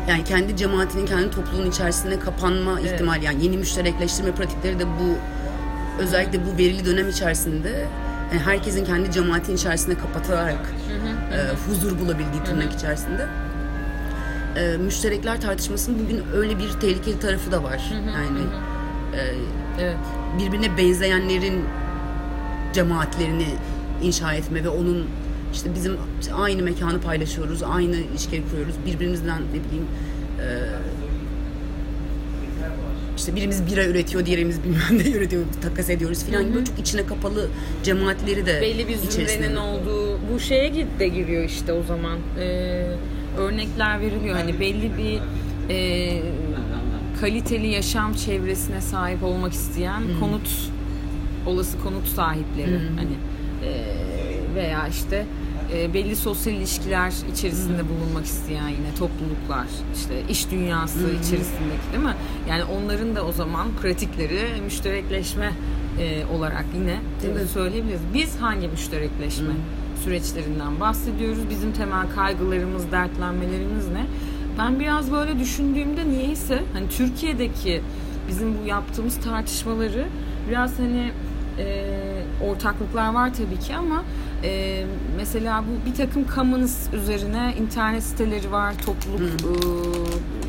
Yani 0.09 0.25
kendi 0.25 0.57
cemaatinin, 0.57 1.07
kendi 1.07 1.31
topluluğun 1.31 1.71
içerisinde 1.71 2.19
kapanma 2.19 2.81
evet. 2.81 2.93
ihtimali. 2.93 3.25
Yani 3.25 3.45
yeni 3.45 3.57
müşterekleştirme 3.57 4.33
pratikleri 4.33 4.79
de 4.79 4.87
bu 4.87 5.17
özellikle 6.03 6.47
bu 6.47 6.59
verili 6.59 6.87
dönem 6.87 7.09
içerisinde 7.09 7.87
yani 8.33 8.43
herkesin 8.43 8.85
kendi 8.85 9.13
cemaatin 9.13 9.57
içerisinde 9.57 9.99
kapatılarak 9.99 10.75
hı 10.89 11.35
hı, 11.35 11.41
e, 11.41 11.55
huzur 11.69 11.99
bulabildiği 11.99 12.45
tırnak 12.45 12.65
hı 12.65 12.71
hı. 12.71 12.77
içerisinde. 12.77 13.27
E, 14.57 14.77
müşterekler 14.77 15.41
tartışmasının 15.41 15.99
bugün 15.99 16.23
öyle 16.35 16.59
bir 16.59 16.71
tehlikeli 16.71 17.19
tarafı 17.19 17.53
da 17.53 17.65
var. 17.65 17.91
Hı 17.91 17.95
hı, 17.95 18.11
yani 18.11 18.41
hı. 18.41 19.17
E, 19.17 19.35
evet. 19.81 19.97
birbirine 20.39 20.77
benzeyenlerin 20.77 21.65
cemaatlerini 22.73 23.47
inşa 24.03 24.35
etme 24.35 24.65
ve 24.65 24.69
onun 24.69 25.07
işte 25.53 25.75
bizim 25.75 25.97
işte 26.21 26.35
aynı 26.35 26.63
mekanı 26.63 27.01
paylaşıyoruz, 27.01 27.63
aynı 27.63 27.97
ilişkileri 27.97 28.43
kuruyoruz. 28.51 28.75
Birbirimizden 28.87 29.39
ne 29.43 29.65
bileyim 29.65 29.87
e, 30.41 30.47
işte 33.17 33.37
birimiz 33.37 33.67
bira 33.67 33.85
üretiyor, 33.85 34.27
diğerimiz 34.27 34.65
bilmem 34.65 34.99
ne 35.07 35.11
üretiyor, 35.11 35.43
takas 35.63 35.91
ediyoruz 35.91 36.25
falan 36.25 36.47
gibi 36.47 36.65
çok 36.65 36.79
içine 36.79 37.07
kapalı 37.07 37.49
cemaatleri 37.83 38.47
de 38.47 38.61
belli 38.61 38.89
bir 38.89 38.97
zümrenin 38.97 39.57
olduğu 39.57 40.19
bu 40.33 40.41
şeye 40.41 40.87
de 40.99 41.09
giriyor 41.09 41.45
işte 41.45 41.73
o 41.73 41.83
zaman. 41.83 42.19
Ee, 42.41 42.87
örnekler 43.41 44.01
veriliyor. 44.01 44.37
Hani 44.37 44.61
belli 44.61 44.91
bir 44.99 45.21
e, 45.75 46.23
kaliteli 47.21 47.67
yaşam 47.67 48.15
çevresine 48.15 48.81
sahip 48.81 49.23
olmak 49.25 49.53
isteyen 49.53 50.03
konut 50.21 50.71
olası 51.47 51.81
konut 51.81 52.07
sahipleri 52.09 52.79
hani 52.97 53.13
e, 53.65 53.71
veya 54.55 54.89
işte 54.89 55.27
e, 55.75 55.95
belli 55.95 56.17
sosyal 56.17 56.57
ilişkiler 56.57 57.13
içerisinde 57.33 57.83
bulunmak 57.89 58.25
isteyen 58.25 58.69
yine 58.69 58.95
topluluklar 58.99 59.67
işte 59.97 60.15
iş 60.31 60.51
dünyası 60.51 60.99
içerisindeki 60.99 61.93
değil 61.93 62.05
mi? 62.05 62.15
Yani 62.49 62.65
onların 62.65 63.17
da 63.17 63.27
o 63.27 63.33
zaman 63.33 63.67
pratikleri 63.83 64.61
müşterekleşme 64.65 65.53
e, 66.01 66.25
olarak 66.37 66.65
yine 66.75 66.97
Evet. 67.27 67.51
söyleyebiliriz. 67.51 68.01
Biz 68.15 68.37
hangi 68.41 68.69
müşterekleşme 68.69 69.53
süreçlerinden 70.05 70.81
bahsediyoruz? 70.81 71.51
Bizim 71.51 71.73
temel 71.73 72.07
kaygılarımız, 72.15 72.93
dertlenmelerimiz 72.93 73.89
ne? 73.89 74.07
Ben 74.59 74.81
biraz 74.81 75.13
böyle 75.13 75.39
düşündüğümde 75.39 76.09
niyeyse 76.09 76.63
hani 76.73 76.89
Türkiye'deki 76.89 77.81
bizim 78.29 78.55
bu 78.59 78.69
yaptığımız 78.69 79.17
tartışmaları 79.21 80.07
biraz 80.49 80.79
hani 80.79 81.11
e, 81.59 81.87
ortaklıklar 82.51 83.15
var 83.15 83.35
tabii 83.35 83.59
ki 83.67 83.77
ama 83.77 84.05
e, 84.45 84.83
mesela 85.17 85.65
bu 85.65 85.91
bir 85.91 85.97
takım 85.97 86.25
commons 86.35 86.95
üzerine 86.95 87.55
internet 87.61 88.03
siteleri 88.03 88.53
var, 88.53 88.75
topluluk 88.87 89.31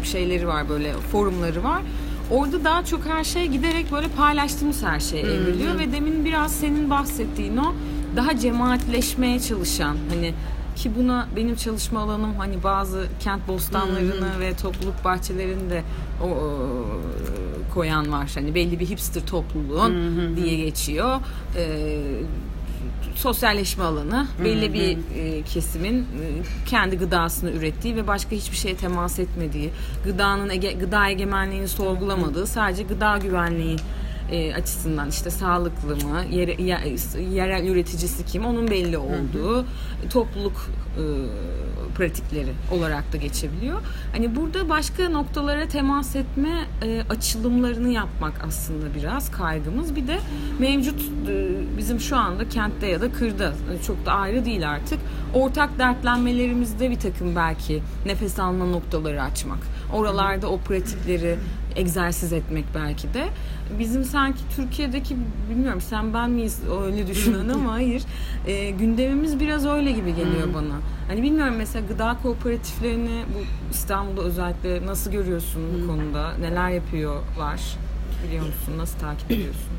e, 0.01 0.05
şeyleri 0.05 0.47
var 0.47 0.69
böyle 0.69 0.93
forumları 0.93 1.63
var. 1.63 1.81
Orada 2.31 2.63
daha 2.63 2.85
çok 2.85 3.05
her 3.05 3.23
şey 3.23 3.47
giderek 3.47 3.91
böyle 3.91 4.07
paylaştığımız 4.07 4.83
her 4.83 4.99
şey 4.99 5.21
evriliyor 5.21 5.79
ve 5.79 5.91
demin 5.91 6.25
biraz 6.25 6.51
senin 6.51 6.89
bahsettiğin 6.89 7.57
o 7.57 7.73
daha 8.15 8.37
cemaatleşmeye 8.37 9.39
çalışan 9.39 9.97
hani 10.09 10.33
ki 10.75 10.91
buna 10.97 11.27
benim 11.35 11.55
çalışma 11.55 11.99
alanım 11.99 12.35
hani 12.37 12.63
bazı 12.63 13.07
kent 13.19 13.47
bostanlarını 13.47 14.39
ve 14.39 14.55
topluluk 14.55 15.05
bahçelerini 15.05 15.69
de 15.69 15.83
o, 16.23 16.25
o, 16.25 16.57
koyan 17.73 18.11
var. 18.11 18.31
Hani 18.35 18.55
belli 18.55 18.79
bir 18.79 18.89
hipster 18.89 19.25
topluluğun 19.25 19.93
diye 20.35 20.55
geçiyor. 20.55 21.19
Ee, 21.57 21.99
sosyalleşme 23.15 23.83
alanı 23.83 24.27
belli 24.43 24.73
bir 24.73 24.97
e, 25.17 25.41
kesimin 25.41 25.99
e, 25.99 26.05
kendi 26.65 26.97
gıdasını 26.97 27.51
ürettiği 27.51 27.95
ve 27.95 28.07
başka 28.07 28.31
hiçbir 28.31 28.57
şeye 28.57 28.75
temas 28.75 29.19
etmediği, 29.19 29.69
gıdanın 30.05 30.49
ege, 30.49 30.71
gıda 30.71 31.09
egemenliğini 31.09 31.67
sorgulamadığı, 31.67 32.47
sadece 32.47 32.83
gıda 32.83 33.17
güvenliği 33.17 33.77
e, 34.31 34.53
açısından 34.53 35.09
işte 35.09 35.29
sağlıklı 35.29 35.95
mı, 35.95 36.21
yere- 36.31 36.61
ye- 36.61 36.95
yerel 37.33 37.67
üreticisi 37.67 38.25
kim 38.25 38.45
onun 38.45 38.67
belli 38.71 38.97
olduğu 38.97 39.65
topluluk 40.09 40.69
e, 40.97 41.03
pratikleri 41.97 42.51
olarak 42.71 43.13
da 43.13 43.17
geçebiliyor. 43.17 43.81
Hani 44.11 44.35
burada 44.35 44.69
başka 44.69 45.09
noktalara 45.09 45.67
temas 45.67 46.15
etme 46.15 46.49
e, 46.83 47.01
açılımlarını 47.09 47.89
yapmak 47.91 48.33
aslında 48.47 48.85
biraz 48.95 49.31
kaygımız. 49.31 49.95
Bir 49.95 50.07
de 50.07 50.17
mevcut 50.59 51.01
e, 51.29 51.47
bizim 51.77 51.99
şu 51.99 52.17
anda 52.17 52.49
kentte 52.49 52.87
ya 52.87 53.01
da 53.01 53.11
kırda 53.11 53.53
e, 53.79 53.83
çok 53.83 54.05
da 54.05 54.11
ayrı 54.11 54.45
değil 54.45 54.69
artık. 54.69 54.99
Ortak 55.33 55.79
dertlenmelerimizde 55.79 56.89
bir 56.91 56.99
takım 56.99 57.35
belki 57.35 57.81
nefes 58.05 58.39
alma 58.39 58.65
noktaları 58.65 59.23
açmak. 59.23 59.59
Oralarda 59.93 60.47
o 60.47 60.57
pratikleri 60.57 61.35
egzersiz 61.75 62.33
etmek 62.33 62.65
belki 62.75 63.13
de. 63.13 63.27
Bizim 63.79 64.03
sanki 64.03 64.39
Türkiye'deki 64.55 65.15
bilmiyorum 65.49 65.81
sen 65.81 66.13
ben 66.13 66.29
miyiz 66.29 66.59
öyle 66.85 67.07
düşünen 67.07 67.49
ama 67.53 67.71
hayır. 67.73 68.03
E, 68.47 68.69
gündemimiz 68.69 69.39
biraz 69.39 69.65
öyle 69.65 69.91
gibi 69.91 70.15
geliyor 70.15 70.53
bana. 70.53 70.75
Hani 71.07 71.23
bilmiyorum 71.23 71.55
mesela 71.57 71.87
gıda 71.87 72.17
kooperatiflerini 72.23 73.23
bu 73.35 73.39
İstanbul'da 73.73 74.21
özellikle 74.21 74.85
nasıl 74.85 75.11
görüyorsun 75.11 75.61
bu 75.73 75.87
konuda? 75.87 76.33
Neler 76.37 76.69
yapıyorlar? 76.69 77.61
Biliyor 78.27 78.45
musun? 78.45 78.73
Nasıl 78.77 78.99
takip 78.99 79.31
ediyorsun? 79.31 79.71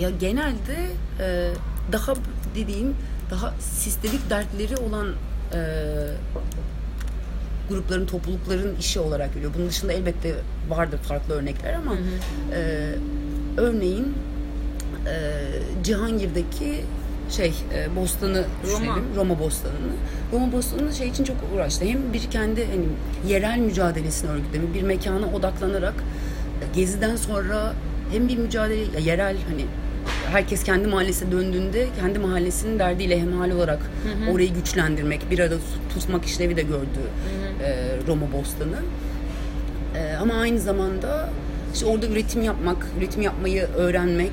Ya 0.00 0.10
genelde 0.10 0.90
e, 1.20 1.50
daha 1.92 2.14
dediğim 2.54 2.94
daha 3.30 3.54
sistemik 3.60 4.30
dertleri 4.30 4.76
olan 4.76 5.06
e, 5.52 5.58
grupların, 7.68 8.06
toplulukların 8.06 8.76
işi 8.80 9.00
olarak 9.00 9.34
görüyor. 9.34 9.52
Bunun 9.58 9.68
dışında 9.68 9.92
elbette 9.92 10.34
vardır 10.68 10.98
farklı 10.98 11.34
örnekler 11.34 11.74
ama 11.74 11.94
e, 12.54 12.90
örneğin 13.56 14.14
e, 15.06 15.42
Cihangir'deki 15.84 16.84
şey 17.30 17.52
e, 17.74 17.96
bostanı 17.96 18.44
Roma. 18.64 18.80
düşünelim. 18.80 19.04
Roma 19.16 19.38
bostanını. 19.38 19.92
Roma 20.32 20.52
bostanını 20.52 20.92
şey 20.92 21.08
için 21.08 21.24
çok 21.24 21.36
uğraştı. 21.54 21.84
Hem 21.84 22.12
bir 22.12 22.30
kendi 22.30 22.66
hani 22.66 22.86
yerel 23.28 23.58
mücadelesini 23.58 24.30
örgütleme, 24.30 24.74
bir 24.74 24.82
mekana 24.82 25.26
odaklanarak 25.34 25.94
e, 25.94 26.76
geziden 26.76 27.16
sonra 27.16 27.72
hem 28.12 28.28
bir 28.28 28.38
mücadele 28.38 29.00
yerel 29.00 29.36
hani 29.50 29.64
herkes 30.32 30.64
kendi 30.64 30.88
mahallesine 30.88 31.32
döndüğünde 31.32 31.86
kendi 32.00 32.18
mahallesinin 32.18 32.78
derdiyle 32.78 33.20
hemhal 33.20 33.50
olarak 33.50 33.78
orayı 34.32 34.54
güçlendirmek, 34.54 35.30
bir 35.30 35.38
arada 35.38 35.54
tut- 35.54 35.94
tutmak 35.94 36.24
işlevi 36.24 36.56
de 36.56 36.62
gördü 36.62 37.00
e, 37.64 37.96
Roma 38.06 38.32
bostanı. 38.32 38.76
Ee, 39.96 40.16
ama 40.20 40.34
aynı 40.34 40.60
zamanda 40.60 41.30
işte 41.74 41.86
orada 41.86 42.06
üretim 42.06 42.42
yapmak, 42.42 42.86
üretim 42.98 43.22
yapmayı 43.22 43.62
öğrenmek 43.62 44.30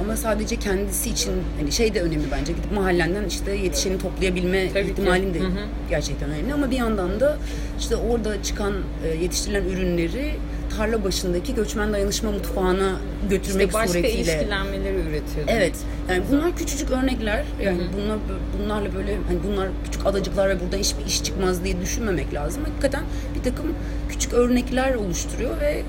ama 0.00 0.16
sadece 0.16 0.56
kendisi 0.56 1.10
için 1.10 1.32
hani 1.60 1.72
şey 1.72 1.94
de 1.94 2.02
önemli 2.02 2.24
bence 2.32 2.52
gidip 2.52 2.72
mahallenden 2.72 3.24
işte 3.24 3.52
yetişeni 3.56 3.98
toplayabilme 3.98 4.68
Tabii 4.72 4.84
ki. 4.84 4.90
ihtimalin 4.90 5.34
de 5.34 5.38
Hı 5.38 5.44
hı. 5.44 5.50
gerçekten 5.90 6.30
önemli 6.30 6.54
ama 6.54 6.70
bir 6.70 6.76
yandan 6.76 7.20
da 7.20 7.38
işte 7.80 7.96
orada 7.96 8.42
çıkan 8.42 8.72
e, 9.04 9.22
yetiştirilen 9.22 9.64
ürünleri 9.64 10.34
tarla 10.76 11.04
başındaki 11.04 11.54
göçmen 11.54 11.92
dayanışma 11.92 12.30
mutfağına 12.30 12.96
götürmek 13.30 13.66
İşte 13.66 13.72
başka 13.72 13.88
suretiyle 13.88 14.20
ilişkilenmeleri 14.20 14.96
üretiyor. 14.96 15.46
Evet. 15.48 15.76
Yani 16.08 16.22
bunlar 16.30 16.56
küçücük 16.56 16.90
örnekler. 16.90 17.44
Yani 17.62 17.80
bunlar 17.96 18.18
bunlarla 18.58 18.94
böyle 18.94 19.16
hani 19.28 19.38
bunlar 19.48 19.68
küçük 19.84 20.06
adacıklar 20.06 20.48
ve 20.48 20.60
buradan 20.60 20.78
hiçbir 20.78 21.06
iş 21.06 21.22
çıkmaz 21.24 21.64
diye 21.64 21.80
düşünmemek 21.80 22.34
lazım. 22.34 22.64
Hakikaten 22.64 23.02
bir 23.34 23.42
takım 23.42 23.66
küçük 24.08 24.32
örnekler 24.32 24.94
oluşturuyor 24.94 25.60
ve 25.60 25.82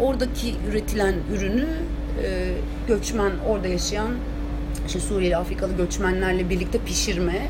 oradaki 0.00 0.54
üretilen 0.70 1.14
ürünü 1.34 1.66
e, 2.22 2.52
göçmen 2.88 3.32
orada 3.48 3.68
yaşayan 3.68 4.10
işte 4.86 5.00
Suriyeli 5.00 5.36
Afrikalı 5.36 5.76
göçmenlerle 5.76 6.50
birlikte 6.50 6.78
pişirme 6.78 7.48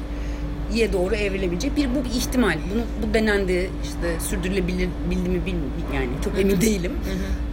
ye 0.74 0.92
doğru 0.92 1.14
evrilebilecek 1.14 1.76
bir 1.76 1.88
bu 1.94 2.04
bir 2.04 2.10
ihtimal. 2.10 2.58
Bunu 2.74 2.82
bu 3.02 3.14
denendi 3.14 3.70
işte 3.84 4.20
sürdürülebilir 4.28 4.88
bildi 5.10 5.28
mi 5.28 5.46
bil, 5.46 5.54
yani 5.94 6.08
çok 6.24 6.38
emin 6.38 6.60
değilim. 6.60 6.92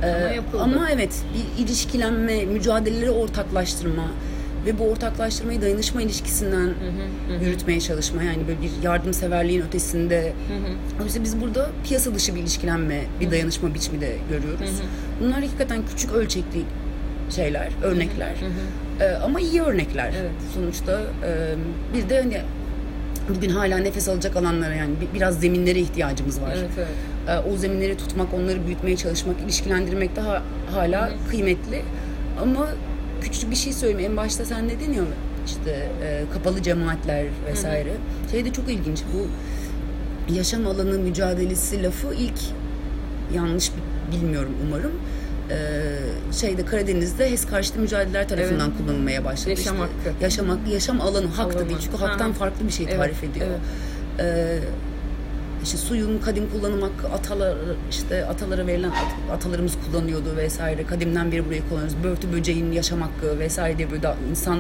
Ee, 0.04 0.08
Ama 0.08 0.34
yapıldı. 0.34 0.62
ama 0.62 0.90
evet 0.92 1.22
bir 1.34 1.64
ilişkilenme, 1.64 2.46
mücadeleleri 2.46 3.12
ortaklaştırma 3.12 4.08
ve 4.66 4.80
bu 4.80 4.84
ortaklaştırmayı 4.84 5.62
dayanışma 5.62 6.02
ilişkisinden 6.02 6.74
yürütmeye 7.46 7.80
çalışma 7.82 8.24
yani 8.24 8.48
böyle 8.48 8.62
bir 8.62 8.72
yardımseverliğin 8.84 9.62
ötesinde. 9.62 10.34
Oysa 11.04 11.24
biz 11.24 11.42
burada 11.42 11.70
piyasa 11.88 12.16
dışı 12.16 12.36
bir 12.36 12.40
ilişkilenme, 12.40 13.02
bir 13.20 13.32
dayanışma 13.32 13.74
biçimi 13.74 14.02
de 14.02 14.16
görüyoruz. 14.30 14.82
Bunlar 15.22 15.42
hakikaten 15.42 15.82
küçük 15.90 16.14
ölçekli 16.14 16.62
şeyler, 17.36 17.70
örnekler. 17.84 18.34
Ee, 19.02 19.06
ama 19.06 19.40
iyi 19.40 19.62
örnekler. 19.62 20.14
Evet. 20.22 20.32
Sonuçta 20.54 21.02
e, 21.02 21.56
bir 21.94 22.10
de 22.10 22.22
hani 22.22 22.42
bugün 23.30 23.50
hala 23.50 23.78
nefes 23.78 24.10
alacak 24.10 24.36
alanlara 24.36 24.76
yani 24.76 24.92
bi- 25.02 25.16
biraz 25.18 25.40
zeminlere 25.40 25.80
ihtiyacımız 25.80 26.42
var. 26.42 26.54
Evet, 26.58 26.70
evet. 26.78 26.88
Ee, 27.46 27.50
o 27.54 27.58
zeminleri 27.58 27.98
tutmak, 27.98 28.34
onları 28.34 28.66
büyütmeye 28.66 28.98
çalışmak, 28.98 29.42
ilişkilendirmek 29.42 30.16
daha 30.16 30.42
hala 30.74 31.12
kıymetli. 31.30 31.82
Ama 32.42 32.68
küçük 33.22 33.52
bir 33.52 33.56
şey 33.56 33.74
söyleyeyim. 33.74 34.12
En 34.12 34.18
başta 34.18 34.46
sen 34.46 34.70
dedin 34.70 34.94
ya 34.94 35.04
işte 35.46 35.90
e, 36.04 36.24
kapalı 36.34 36.62
cemaatler 36.62 37.26
vesaire. 37.52 37.92
Şey 38.32 38.46
de 38.46 38.54
çok 38.54 38.70
ilginç. 38.70 39.04
Bu 39.14 39.28
yaşam 40.34 40.68
alanı 40.68 41.00
mücadelesi 41.00 41.84
lafı 41.84 42.14
ilk 42.14 42.40
yanlış 43.36 43.72
bi- 43.72 44.16
bilmiyorum 44.16 44.52
umarım. 44.68 44.92
Ee, 45.50 46.34
şeyde 46.40 46.66
Karadeniz'de 46.66 47.32
HES 47.32 47.46
karşıtı 47.46 47.80
mücadeleler 47.80 48.28
tarafından 48.30 48.70
Evet. 48.70 48.78
kullanılmaya 48.78 49.26
başladı. 49.26 49.50
Yaşam 49.50 49.76
işte. 49.76 49.88
hakkı. 50.10 50.24
Yaşam 50.24 50.50
hakkı, 50.50 50.70
yaşam 50.70 51.02
alanı, 51.02 51.28
hak 51.28 51.54
da 51.60 51.70
değil. 51.70 51.80
Çünkü 51.84 51.98
Hı 51.98 52.02
hı. 52.02 52.06
haktan 52.08 52.34
farklı 52.34 52.68
bir 52.68 52.72
şey 52.72 52.86
Evet, 52.90 52.98
tarif 52.98 53.24
ediyor. 53.24 53.46
evet. 53.48 53.60
Ee, 54.20 54.60
işte 55.64 55.78
suyun 55.78 56.20
kadim 56.20 56.50
kullanım 56.52 56.82
hakkı 56.82 57.08
atalar 57.16 57.56
işte 57.90 58.26
atalara 58.26 58.68
verilen 58.68 58.90
at- 58.90 59.32
atalarımız 59.38 59.74
kullanıyordu 59.86 60.36
vesaire 60.38 60.84
kadimden 60.86 61.32
beri 61.32 61.46
burayı 61.46 61.62
kullanıyoruz 61.70 62.04
börtü 62.04 62.34
böceğin 62.34 62.72
yaşam 62.72 63.02
hakkı 63.02 63.40
vesaire 63.40 63.78
diye 63.78 63.92
böyle 63.92 64.04
daha 64.04 64.16
insan 64.32 64.60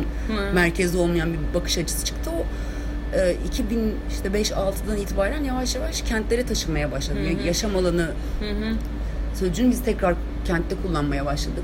merkezli 0.54 0.98
olmayan 0.98 1.30
bir 1.34 1.39
bakış 1.60 1.78
açısı 1.78 2.06
çıktı 2.06 2.30
o 2.30 2.46
e, 3.17 3.36
2000 3.48 3.96
işte 4.12 4.30
5-6'dan 4.30 4.98
itibaren 4.98 5.43
yavaş 5.43 5.76
yavaş 5.76 6.02
kentlere 6.02 6.46
taşınmaya 6.46 6.91
başladı. 6.91 7.19
Ya- 7.24 7.46
Yaşam 7.46 7.76
alanı 7.76 8.08
sözcüğünü 9.39 9.72
biz 9.72 9.84
tekrar 9.84 10.15
kentte 10.45 10.75
kullanmaya 10.88 11.25
başladık. 11.25 11.63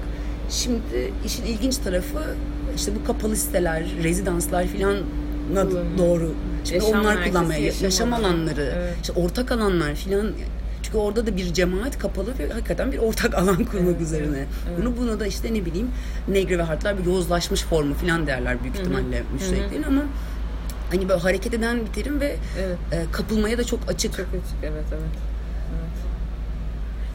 Şimdi 0.50 1.14
işin 1.26 1.46
ilginç 1.46 1.78
tarafı 1.78 2.20
işte 2.76 2.92
bu 2.96 3.08
kapalı 3.08 3.36
siteler, 3.36 3.84
rezidanslar 4.04 4.68
filan 4.68 4.98
doğru 5.98 6.34
Şimdi 6.64 6.84
Yaşam 6.86 7.00
onlar 7.02 7.24
kullanmaya, 7.24 7.60
yaşam, 7.60 7.84
yaşam 7.84 8.14
alanları, 8.14 8.74
Evet. 8.78 8.94
işte 9.02 9.14
ortak 9.14 9.52
alanlar 9.52 9.96
filan. 9.96 10.32
Çünkü 10.84 10.98
orada 10.98 11.28
da 11.28 11.38
bir 11.38 11.54
cemaat 11.54 12.00
kapalı 12.00 12.28
ve 12.40 12.50
hakikaten 12.54 12.92
bir 12.92 12.98
ortak 12.98 13.36
alan 13.36 13.66
kurmak 13.66 13.90
Evet, 13.90 14.02
üzerine. 14.02 14.38
evet. 14.38 14.48
Bunu 14.82 14.98
buna 14.98 15.20
da 15.20 15.28
işte 15.28 15.54
ne 15.54 15.66
bileyim 15.66 15.88
negre 16.28 16.58
ve 16.58 16.64
hartlar 16.64 16.98
bir 17.00 17.06
yozlaşmış 17.06 17.62
formu 17.64 17.94
filan 17.94 18.28
derler 18.28 18.64
büyük 18.64 18.76
ihtimalle 18.76 19.24
müştereklerin 19.34 19.84
ama 19.84 20.02
hani 20.92 21.10
böyle 21.10 21.20
hareket 21.20 21.54
eden 21.54 21.80
bir 21.86 21.94
terim 21.94 22.20
ve 22.20 22.36
Evet. 22.60 22.78
e, 22.92 23.12
kapılmaya 23.12 23.58
da 23.58 23.64
çok 23.64 23.80
açık. 23.88 24.12
Çok 24.18 24.26
açık 24.28 24.58
evet. 24.64 24.84
evet. 24.92 25.29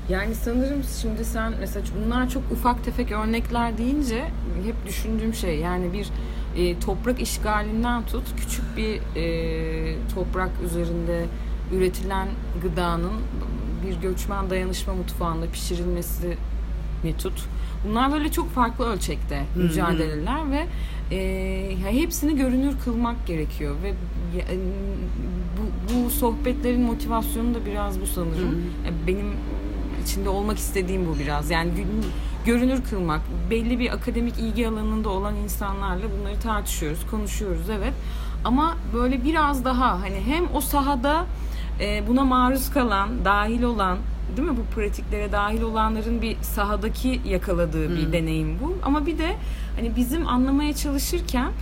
Yani 0.09 0.35
sanırım 0.35 0.83
şimdi 1.03 1.25
sen 1.25 1.53
mesela 1.61 1.87
bunlar 2.05 2.31
çok 2.31 2.43
ufak 2.53 2.85
tefek 2.85 3.13
örnekler 3.13 3.79
deyince 3.79 4.25
hep 4.65 4.87
düşündüğüm 4.87 5.35
şey 5.35 5.59
yani 5.59 5.93
bir 5.93 6.09
e, 6.57 6.81
toprak 6.81 7.21
işgalinden 7.21 8.07
tut 8.07 8.25
küçük 8.37 8.77
bir 8.77 9.01
e, 9.17 9.97
toprak 10.15 10.51
üzerinde 10.65 11.25
üretilen 11.73 12.29
gıdanın 12.63 13.13
bir 13.87 14.09
göçmen 14.09 14.51
dayanışma 14.51 14.95
mutfağında 14.95 15.47
pişirilmesi 15.47 16.37
mi 17.05 17.17
tut. 17.17 17.45
Bunlar 17.89 18.13
böyle 18.13 18.31
çok 18.31 18.51
farklı 18.51 18.87
ölçekte 18.87 19.43
mücadeleler 19.57 20.51
ve 20.51 20.67
e, 21.13 21.77
hepsini 21.91 22.37
görünür 22.37 22.75
kılmak 22.85 23.27
gerekiyor 23.27 23.75
ve 23.83 23.89
e, 24.39 24.57
bu, 25.59 25.95
bu 25.95 26.11
sohbetlerin 26.11 26.81
motivasyonu 26.81 27.55
da 27.55 27.67
biraz 27.67 28.01
bu 28.01 28.07
sanırım. 28.07 28.63
Ya 28.87 28.93
Benim 29.07 29.27
içinde 30.05 30.29
olmak 30.29 30.59
istediğim 30.59 31.07
bu 31.07 31.19
biraz. 31.19 31.51
Yani 31.51 31.71
görünür 32.47 32.83
kılmak. 32.91 33.21
Belli 33.51 33.79
bir 33.79 33.93
akademik 33.93 34.39
ilgi 34.39 34.69
alanında 34.69 35.09
olan 35.09 35.37
insanlarla 35.37 36.05
bunları 36.19 36.41
tartışıyoruz, 36.41 37.07
konuşuyoruz 37.11 37.71
evet. 37.71 37.93
Ama 38.45 38.77
böyle 38.95 39.25
biraz 39.25 39.65
daha 39.65 40.01
hani 40.01 40.21
hem 40.27 40.45
o 40.55 40.61
sahada 40.61 41.27
e, 41.81 42.09
buna 42.09 42.25
maruz 42.25 42.71
kalan, 42.71 43.25
dahil 43.25 43.63
olan 43.63 43.99
değil 44.37 44.49
mi 44.49 44.57
bu 44.57 44.75
pratiklere 44.75 45.33
dahil 45.33 45.63
olanların 45.63 46.23
bir 46.23 46.37
sahadaki 46.43 47.21
yakaladığı 47.27 47.97
bir 47.97 48.13
deneyim 48.13 48.59
bu. 48.63 48.75
Ama 48.83 49.07
bir 49.07 49.19
de 49.19 49.37
hani 49.77 49.97
bizim 49.97 50.29
anlamaya 50.29 50.73
çalışırken 50.73 51.53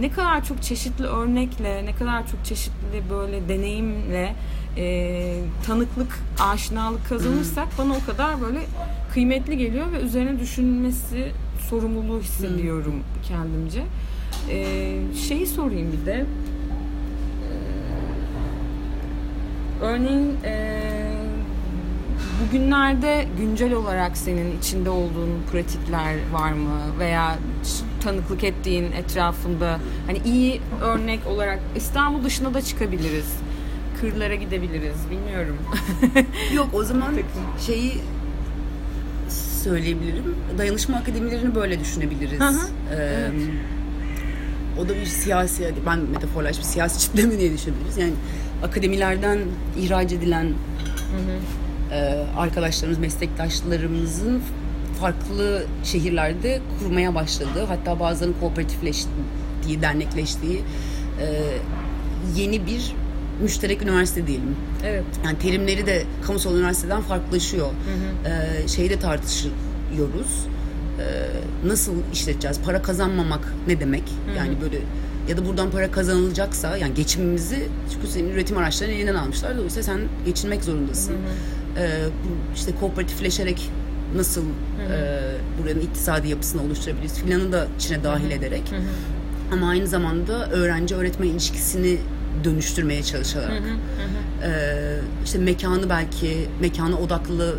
ne 0.00 0.10
kadar 0.10 0.44
çok 0.44 0.62
çeşitli 0.62 1.04
örnekle, 1.04 1.86
ne 1.86 1.92
kadar 1.92 2.26
çok 2.26 2.44
çeşitli 2.44 3.02
böyle 3.10 3.48
deneyimle 3.48 4.34
e, 4.80 5.40
tanıklık, 5.66 6.18
aşinalık 6.38 7.08
kazanırsak 7.08 7.68
bana 7.78 7.92
o 7.92 8.06
kadar 8.06 8.40
böyle 8.40 8.60
kıymetli 9.12 9.58
geliyor 9.58 9.92
ve 9.92 10.00
üzerine 10.00 10.40
düşünülmesi 10.40 11.32
sorumluluğu 11.68 12.20
hissediyorum 12.20 12.94
kendimce. 13.28 13.82
E, 14.50 14.96
şeyi 15.28 15.46
sorayım 15.46 15.92
bir 15.92 16.06
de. 16.06 16.26
Örneğin 19.82 20.36
e, 20.44 20.80
bugünlerde 22.42 23.26
güncel 23.38 23.72
olarak 23.72 24.16
senin 24.16 24.58
içinde 24.58 24.90
olduğun 24.90 25.30
pratikler 25.52 26.14
var 26.32 26.52
mı? 26.52 26.78
Veya 26.98 27.38
tanıklık 28.00 28.44
ettiğin 28.44 28.92
etrafında 28.92 29.78
hani 30.06 30.18
iyi 30.24 30.60
örnek 30.82 31.26
olarak 31.26 31.58
İstanbul 31.76 32.24
dışına 32.24 32.54
da 32.54 32.62
çıkabiliriz. 32.62 33.36
Kırlara 34.00 34.34
gidebiliriz. 34.34 34.96
Bilmiyorum. 35.10 35.56
Yok 36.54 36.68
o 36.72 36.84
zaman 36.84 37.14
şeyi 37.66 37.92
söyleyebilirim. 39.64 40.34
Dayanışma 40.58 40.96
akademilerini 40.96 41.54
böyle 41.54 41.80
düşünebiliriz. 41.80 42.40
Hı 42.40 42.44
hı. 42.48 42.68
Ee, 42.94 43.30
O 44.80 44.88
da 44.88 44.94
bir 44.94 45.06
siyasi, 45.06 45.74
ben 45.86 45.98
metaforlaşmış 45.98 46.66
siyasi 46.66 47.00
çitleme 47.00 47.38
diye 47.38 47.52
düşünebiliriz. 47.52 47.96
Yani 47.98 48.12
akademilerden 48.64 49.38
ihraç 49.78 50.12
edilen 50.12 50.46
e, 51.92 51.96
arkadaşlarımız, 52.38 52.98
meslektaşlarımızın 52.98 54.42
farklı 55.00 55.62
şehirlerde 55.84 56.60
kurmaya 56.78 57.14
başladığı, 57.14 57.64
hatta 57.68 58.00
bazılarının 58.00 58.36
kooperatifleştiği, 58.40 59.82
dernekleştiği 59.82 60.62
e, 61.20 61.26
yeni 62.36 62.66
bir 62.66 62.94
müşterek 63.42 63.82
üniversite 63.82 64.26
diyelim. 64.26 64.56
evet. 64.84 65.04
Yani 65.24 65.38
terimleri 65.38 65.86
de 65.86 66.02
kamusal 66.26 66.56
üniversiteden 66.56 67.00
farklılaşıyor. 67.02 67.68
Ee, 68.26 68.68
şeyi 68.68 68.90
de 68.90 68.98
tartışıyoruz. 68.98 70.46
Ee, 71.00 71.68
nasıl 71.68 71.92
işleteceğiz? 72.12 72.60
Para 72.64 72.82
kazanmamak 72.82 73.54
ne 73.66 73.80
demek? 73.80 74.02
Yani 74.36 74.60
böyle 74.62 74.78
ya 75.28 75.36
da 75.36 75.46
buradan 75.46 75.70
para 75.70 75.90
kazanılacaksa 75.90 76.76
yani 76.76 76.94
geçimimizi 76.94 77.68
çünkü 77.92 78.06
senin 78.06 78.30
üretim 78.30 78.58
araçlarını 78.58 78.94
elinden 78.94 79.14
almışlar. 79.14 79.56
Dolayısıyla 79.56 79.82
sen 79.82 80.00
geçinmek 80.26 80.64
zorundasın. 80.64 81.14
Ee, 81.78 81.90
bu 82.24 82.56
işte 82.56 82.72
kooperatifleşerek 82.80 83.70
nasıl 84.16 84.42
e, 84.42 84.46
buranın 85.62 85.80
iktisadi 85.80 86.28
yapısını 86.28 86.62
oluşturabiliriz 86.62 87.14
filanı 87.14 87.52
da 87.52 87.66
içine 87.78 88.04
dahil 88.04 88.30
ederek 88.30 88.62
ama 89.52 89.68
aynı 89.68 89.86
zamanda 89.86 90.50
öğrenci 90.50 90.94
öğretmen 90.94 91.28
ilişkisini 91.28 91.98
dönüştürmeye 92.44 93.02
çalışarak 93.02 93.50
ee, 94.44 94.98
işte 95.24 95.38
mekanı 95.38 95.90
belki 95.90 96.48
mekana 96.60 96.96
odaklı 96.96 97.58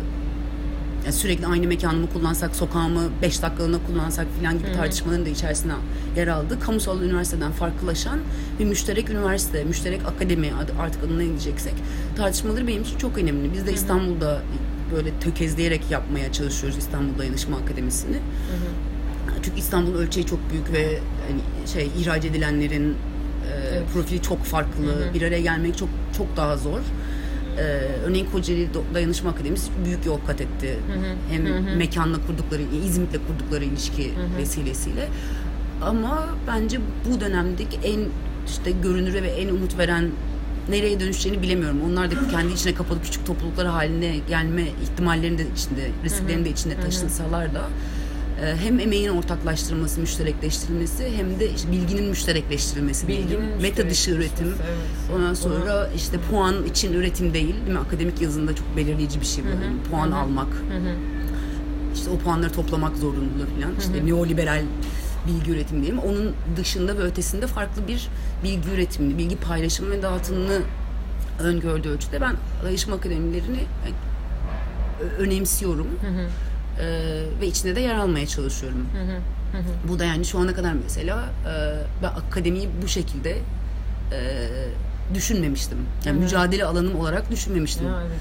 yani 1.04 1.12
sürekli 1.12 1.46
aynı 1.46 1.66
mekanımı 1.66 2.06
kullansak, 2.12 2.56
sokağımı 2.56 3.00
5 3.22 3.42
dakikalığına 3.42 3.78
kullansak 3.86 4.26
filan 4.38 4.58
gibi 4.58 4.72
tartışmaların 4.72 5.24
da 5.26 5.28
içerisine 5.28 5.72
yer 6.16 6.28
aldı. 6.28 6.60
Kamusal 6.60 7.02
üniversiteden 7.02 7.52
farklılaşan 7.52 8.18
bir 8.58 8.64
müşterek 8.64 9.10
üniversite, 9.10 9.64
müşterek 9.64 10.00
akademi 10.06 10.46
adı- 10.54 10.72
artık 10.80 11.04
adına 11.04 11.18
ne 11.18 11.24
diyeceksek 11.28 11.74
tartışmaları 12.16 12.66
benim 12.66 12.82
için 12.82 12.98
çok 12.98 13.18
önemli. 13.18 13.52
Biz 13.54 13.66
de 13.66 13.72
İstanbul'da 13.72 14.42
böyle 14.94 15.10
tökezleyerek 15.20 15.90
yapmaya 15.90 16.32
çalışıyoruz 16.32 16.78
İstanbul 16.78 17.18
Dayanışma 17.18 17.56
Akademisi'ni. 17.56 18.16
Çünkü 19.42 19.58
İstanbul 19.58 19.94
ölçeği 19.94 20.26
çok 20.26 20.38
büyük 20.50 20.72
ve 20.72 20.98
hani 21.30 21.68
şey 21.68 21.90
ihraç 22.00 22.24
edilenlerin 22.24 22.94
profili 23.92 24.22
çok 24.22 24.44
farklı. 24.44 25.14
Bir 25.14 25.22
araya 25.22 25.40
gelmek 25.40 25.78
çok 25.78 25.88
çok 26.16 26.36
daha 26.36 26.56
zor. 26.56 26.80
Ee, 27.58 27.62
örneğin 28.06 28.26
Kocaeli 28.32 28.68
Dayanışma 28.94 29.30
Akademisi 29.30 29.70
büyük 29.84 30.06
yol 30.06 30.18
kat 30.26 30.40
etti. 30.40 30.78
Hem 31.30 31.76
mekanla 31.76 32.26
kurdukları, 32.26 32.62
İzmit'le 32.86 33.18
kurdukları 33.28 33.64
ilişki 33.64 34.12
vesilesiyle. 34.38 35.08
Ama 35.82 36.28
bence 36.46 36.80
bu 37.10 37.20
dönemdeki 37.20 37.76
en 37.84 38.00
işte 38.46 38.70
görünür 38.82 39.14
ve 39.14 39.28
en 39.28 39.48
umut 39.48 39.78
veren 39.78 40.10
nereye 40.68 41.00
dönüşeceğini 41.00 41.42
bilemiyorum. 41.42 41.78
Onlar 41.90 42.10
da 42.10 42.14
kendi 42.30 42.52
içine 42.52 42.74
kapalı 42.74 43.02
küçük 43.02 43.26
topluluklar 43.26 43.66
haline 43.66 44.16
gelme 44.28 44.62
ihtimallerini 44.82 45.38
de 45.38 45.42
içinde, 45.56 45.90
risklerini 46.04 46.44
de 46.44 46.50
içinde 46.50 46.80
taşınsalar 46.80 47.54
da 47.54 47.58
e, 47.58 48.01
hem 48.46 48.80
emeğin 48.80 49.08
ortaklaştırılması, 49.08 50.00
müşterekleştirilmesi 50.00 51.12
hem 51.16 51.40
de 51.40 51.50
işte 51.50 51.72
bilginin 51.72 52.04
müşterekleştirilmesi 52.04 53.08
Bilginin 53.08 53.28
diyelim. 53.28 53.46
Meta 53.62 53.90
dışı 53.90 54.10
üretim. 54.10 54.46
evet. 54.46 55.16
Ondan 55.16 55.34
sonra 55.34 55.88
işte 55.96 56.16
puan 56.30 56.64
için 56.66 56.92
üretim 56.92 57.34
değil, 57.34 57.54
değil 57.66 57.72
mi? 57.72 57.78
Akademik 57.78 58.20
yazında 58.22 58.54
çok 58.54 58.76
belirleyici 58.76 59.20
bir 59.20 59.26
şey 59.26 59.44
bu. 59.44 59.48
Yani 59.48 59.82
puan 59.90 60.10
almak. 60.10 60.48
İşte 61.94 62.10
o 62.10 62.18
puanları 62.18 62.52
toplamak 62.52 62.96
zorunluluğu 62.96 63.46
falan. 63.60 63.72
İşte 63.78 64.06
neoliberal 64.06 64.62
bilgi 65.26 65.50
üretimi 65.50 65.82
diyelim. 65.82 65.98
Onun 65.98 66.32
dışında 66.56 66.98
ve 66.98 67.02
ötesinde 67.02 67.46
farklı 67.46 67.88
bir 67.88 68.08
bilgi 68.44 68.70
üretimini, 68.70 69.18
bilgi 69.18 69.36
paylaşımı 69.36 69.90
ve 69.90 70.02
dağıtımını 70.02 70.58
öngördüğü 71.40 71.88
ölçüde 71.88 72.20
ben 72.20 72.36
dayanışma 72.64 72.96
akademilerini 72.96 73.58
ö- 75.02 75.22
önemsiyorum. 75.22 75.86
Ee, 76.82 77.22
ve 77.40 77.46
içinde 77.46 77.76
de 77.76 77.80
yer 77.80 77.94
almaya 77.94 78.26
çalışıyorum. 78.26 78.86
Bu 79.88 79.98
da 79.98 80.04
yani 80.04 80.24
şu 80.24 80.38
ana 80.38 80.54
kadar 80.54 80.72
mesela 80.72 81.18
e, 81.18 81.52
ben 82.02 82.08
akademiyi 82.08 82.68
bu 82.82 82.88
şekilde 82.88 83.30
e, 83.30 84.48
düşünmemiştim. 85.14 85.78
Yani 86.04 86.20
mücadele 86.20 86.64
alanım 86.64 87.00
olarak 87.00 87.30
düşünmemiştim. 87.30 87.86
Ya, 87.86 88.02
evet. 88.06 88.18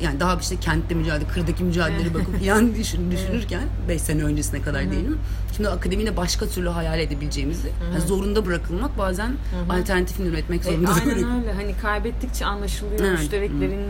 Yani 0.00 0.20
daha 0.20 0.36
işte 0.36 0.56
kentte 0.60 0.94
mücadele, 0.94 1.28
kırdaki 1.28 1.64
mücadelelere 1.64 2.14
bakıp 2.14 2.42
yan 2.42 2.74
düşün, 2.78 3.10
düşünürken 3.10 3.62
5 3.88 4.02
sene 4.02 4.22
öncesine 4.22 4.62
kadar 4.62 4.90
diyelim. 4.90 5.18
Şimdi 5.56 5.68
akademide 5.68 6.16
başka 6.16 6.46
türlü 6.46 6.68
hayal 6.68 6.98
edebileceğimizi 6.98 7.68
yani 7.92 8.00
zorunda 8.00 8.46
bırakılmak 8.46 8.98
bazen 8.98 9.32
alternatifini 9.70 10.26
üretmek 10.28 10.60
E, 10.60 10.64
zorunda 10.64 10.90
aynen 10.90 11.06
bırakılmak. 11.06 11.36
öyle. 11.38 11.52
Hani 11.52 11.74
kaybettikçe 11.82 12.46
anlaşılıyor 12.46 13.00
Evet. 13.00 13.18
müştereklerin 13.18 13.80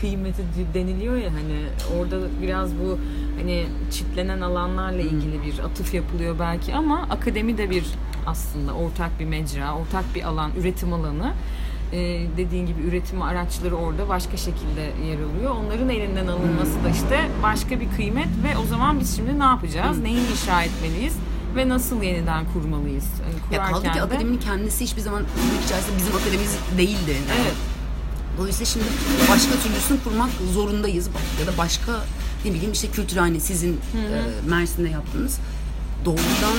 kıymeti 0.00 0.42
deniliyor 0.74 1.16
ya 1.16 1.30
hani 1.32 1.60
orada 2.00 2.16
biraz 2.42 2.70
bu 2.74 2.98
hani 3.38 3.66
çitlenen 3.90 4.40
alanlarla 4.40 5.00
ilgili 5.02 5.42
bir 5.42 5.58
atıf 5.58 5.94
yapılıyor 5.94 6.36
belki 6.38 6.74
ama 6.74 7.02
akademi 7.10 7.58
de 7.58 7.70
bir 7.70 7.84
aslında 8.26 8.72
ortak 8.72 9.20
bir 9.20 9.24
mecra, 9.24 9.74
ortak 9.74 10.04
bir 10.14 10.22
alan, 10.22 10.50
üretim 10.60 10.92
alanı. 10.92 11.32
Ee, 11.94 12.26
dediğin 12.36 12.66
gibi 12.66 12.82
üretim 12.82 13.22
araçları 13.22 13.74
orada 13.76 14.08
başka 14.08 14.36
şekilde 14.36 14.80
yer 14.80 15.18
alıyor. 15.20 15.50
Onların 15.64 15.88
elinden 15.88 16.26
alınması 16.26 16.84
da 16.84 16.88
işte 16.92 17.28
başka 17.42 17.80
bir 17.80 17.86
kıymet 17.96 18.28
ve 18.44 18.58
o 18.58 18.66
zaman 18.66 19.00
biz 19.00 19.16
şimdi 19.16 19.38
ne 19.38 19.44
yapacağız? 19.44 19.98
Neyi 19.98 20.18
inşa 20.32 20.62
etmeliyiz? 20.62 21.14
ve 21.56 21.68
nasıl 21.68 22.02
yeniden 22.02 22.44
kurmalıyız? 22.52 23.04
Yani 23.50 23.54
Ya 23.56 23.70
kaldı 23.70 23.88
ki 23.88 23.94
de- 23.94 24.02
akademinin 24.02 24.38
kendisi 24.38 24.84
hiçbir 24.84 25.00
zaman 25.00 25.18
tırnak 25.22 25.64
içerisinde 25.64 25.96
bizim 25.98 26.16
akademimiz 26.16 26.56
değildi. 26.78 27.16
Evet. 27.42 27.54
Dolayısıyla 28.38 28.66
şimdi 28.66 28.84
başka 29.30 29.52
türlüsünü 29.62 29.98
kurmak 30.04 30.30
zorundayız. 30.54 31.08
Ya 31.40 31.46
da 31.46 31.58
başka 31.58 31.92
ne 32.44 32.50
bileyim 32.54 32.72
işte 32.72 32.88
kültürhane 32.88 33.40
sizin 33.40 33.72
e, 33.72 33.78
Mersin'de 34.50 34.88
yaptığınız 34.88 35.38
doğrudan 36.04 36.56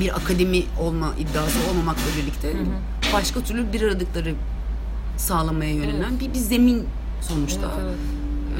bir 0.00 0.16
akademi 0.16 0.62
olma 0.80 1.14
iddiası 1.18 1.58
olmamakla 1.70 2.02
birlikte 2.22 2.52
başka 3.12 3.40
türlü 3.40 3.72
bir 3.72 3.82
aradıkları 3.82 4.34
sağlamaya 5.16 5.72
yönelen 5.74 6.20
bir, 6.20 6.28
bir 6.28 6.38
zemin 6.38 6.84
sonuçta. 7.20 7.70
Evet. 7.84 7.94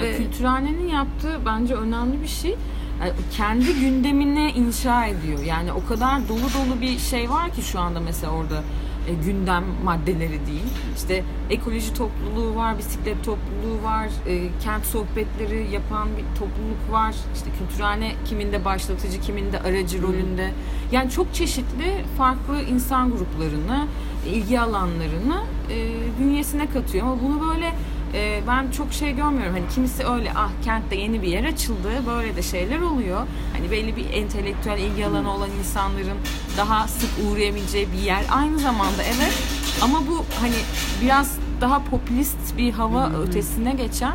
Ve- 0.01 0.07
Ya 0.07 0.17
Kültürhanenin 0.17 0.89
yaptığı 0.89 1.39
bence 1.47 1.75
önemli 1.75 2.23
bir 2.23 2.29
şey. 2.29 2.57
Yani 3.01 3.13
kendi 3.37 3.75
gündemine 3.81 4.53
inşa 4.53 5.07
ediyor. 5.07 5.39
Yani 5.45 5.73
o 5.73 5.87
kadar 5.87 6.29
dolu 6.29 6.39
dolu 6.41 6.81
bir 6.81 6.99
şey 6.99 7.31
var 7.31 7.51
ki 7.55 7.63
şu 7.63 7.81
anda 7.81 8.01
mesela 8.01 8.33
orada 8.33 8.63
e, 9.09 9.15
gündem 9.25 9.65
maddeleri 9.85 10.47
değil. 10.47 10.63
İşte 10.97 11.25
ekoloji 11.51 11.95
topluluğu 11.95 12.55
var, 12.57 12.79
bisiklet 12.79 13.25
topluluğu 13.25 13.83
var, 13.85 14.07
e, 14.27 14.49
kent 14.65 14.85
sohbetleri 14.87 15.69
yapan 15.73 16.09
bir 16.17 16.39
topluluk 16.39 16.93
var. 16.93 17.15
İşte 17.35 17.51
kültürhane 17.59 18.13
kiminde 18.25 18.65
başlatıcı, 18.65 19.21
kiminde 19.21 19.61
aracı 19.61 20.03
rolünde. 20.03 20.51
Yani 20.93 21.11
çok 21.11 21.35
çeşitli 21.35 22.05
farklı 22.19 22.63
insan 22.63 23.11
gruplarını, 23.11 23.87
ilgi 24.29 24.61
alanlarını 24.61 25.41
e, 25.71 25.89
bünyesine 26.21 26.67
katıyor. 26.71 27.07
Ama 27.07 27.17
bunu 27.23 27.49
böyle 27.51 27.73
e, 28.15 28.41
ben 28.49 28.71
çok 28.71 28.93
şey 28.93 29.17
görmüyorum. 29.17 29.53
Hani 29.55 29.69
kimisi 29.75 30.05
öyle 30.07 30.33
ah 30.37 30.51
kentte 30.65 30.97
yeni 30.97 31.23
bir 31.23 31.29
yer 31.29 31.45
açıldı. 31.45 31.89
Böyle 32.07 32.37
de 32.37 32.43
şeyler 32.43 32.81
oluyor. 32.81 33.21
Hani 33.57 33.71
belli 33.71 33.97
bir 33.97 34.13
entelektüel 34.13 34.79
ilgi 34.79 35.07
alanı 35.07 35.33
olan 35.35 35.49
insanların 35.59 36.17
daha 36.57 36.89
sık 36.89 37.11
uğrayabileceği 37.31 37.89
bir 37.93 37.99
yer. 37.99 38.23
Aynı 38.33 38.59
zamanda 38.59 39.03
evet 39.03 39.39
ama 39.83 39.99
bu 40.07 40.25
hani 40.41 40.55
biraz 41.03 41.37
daha 41.61 41.83
popülist 41.85 42.57
bir 42.59 42.73
hava 42.73 43.11
ötesine 43.11 43.73
geçen 43.73 44.13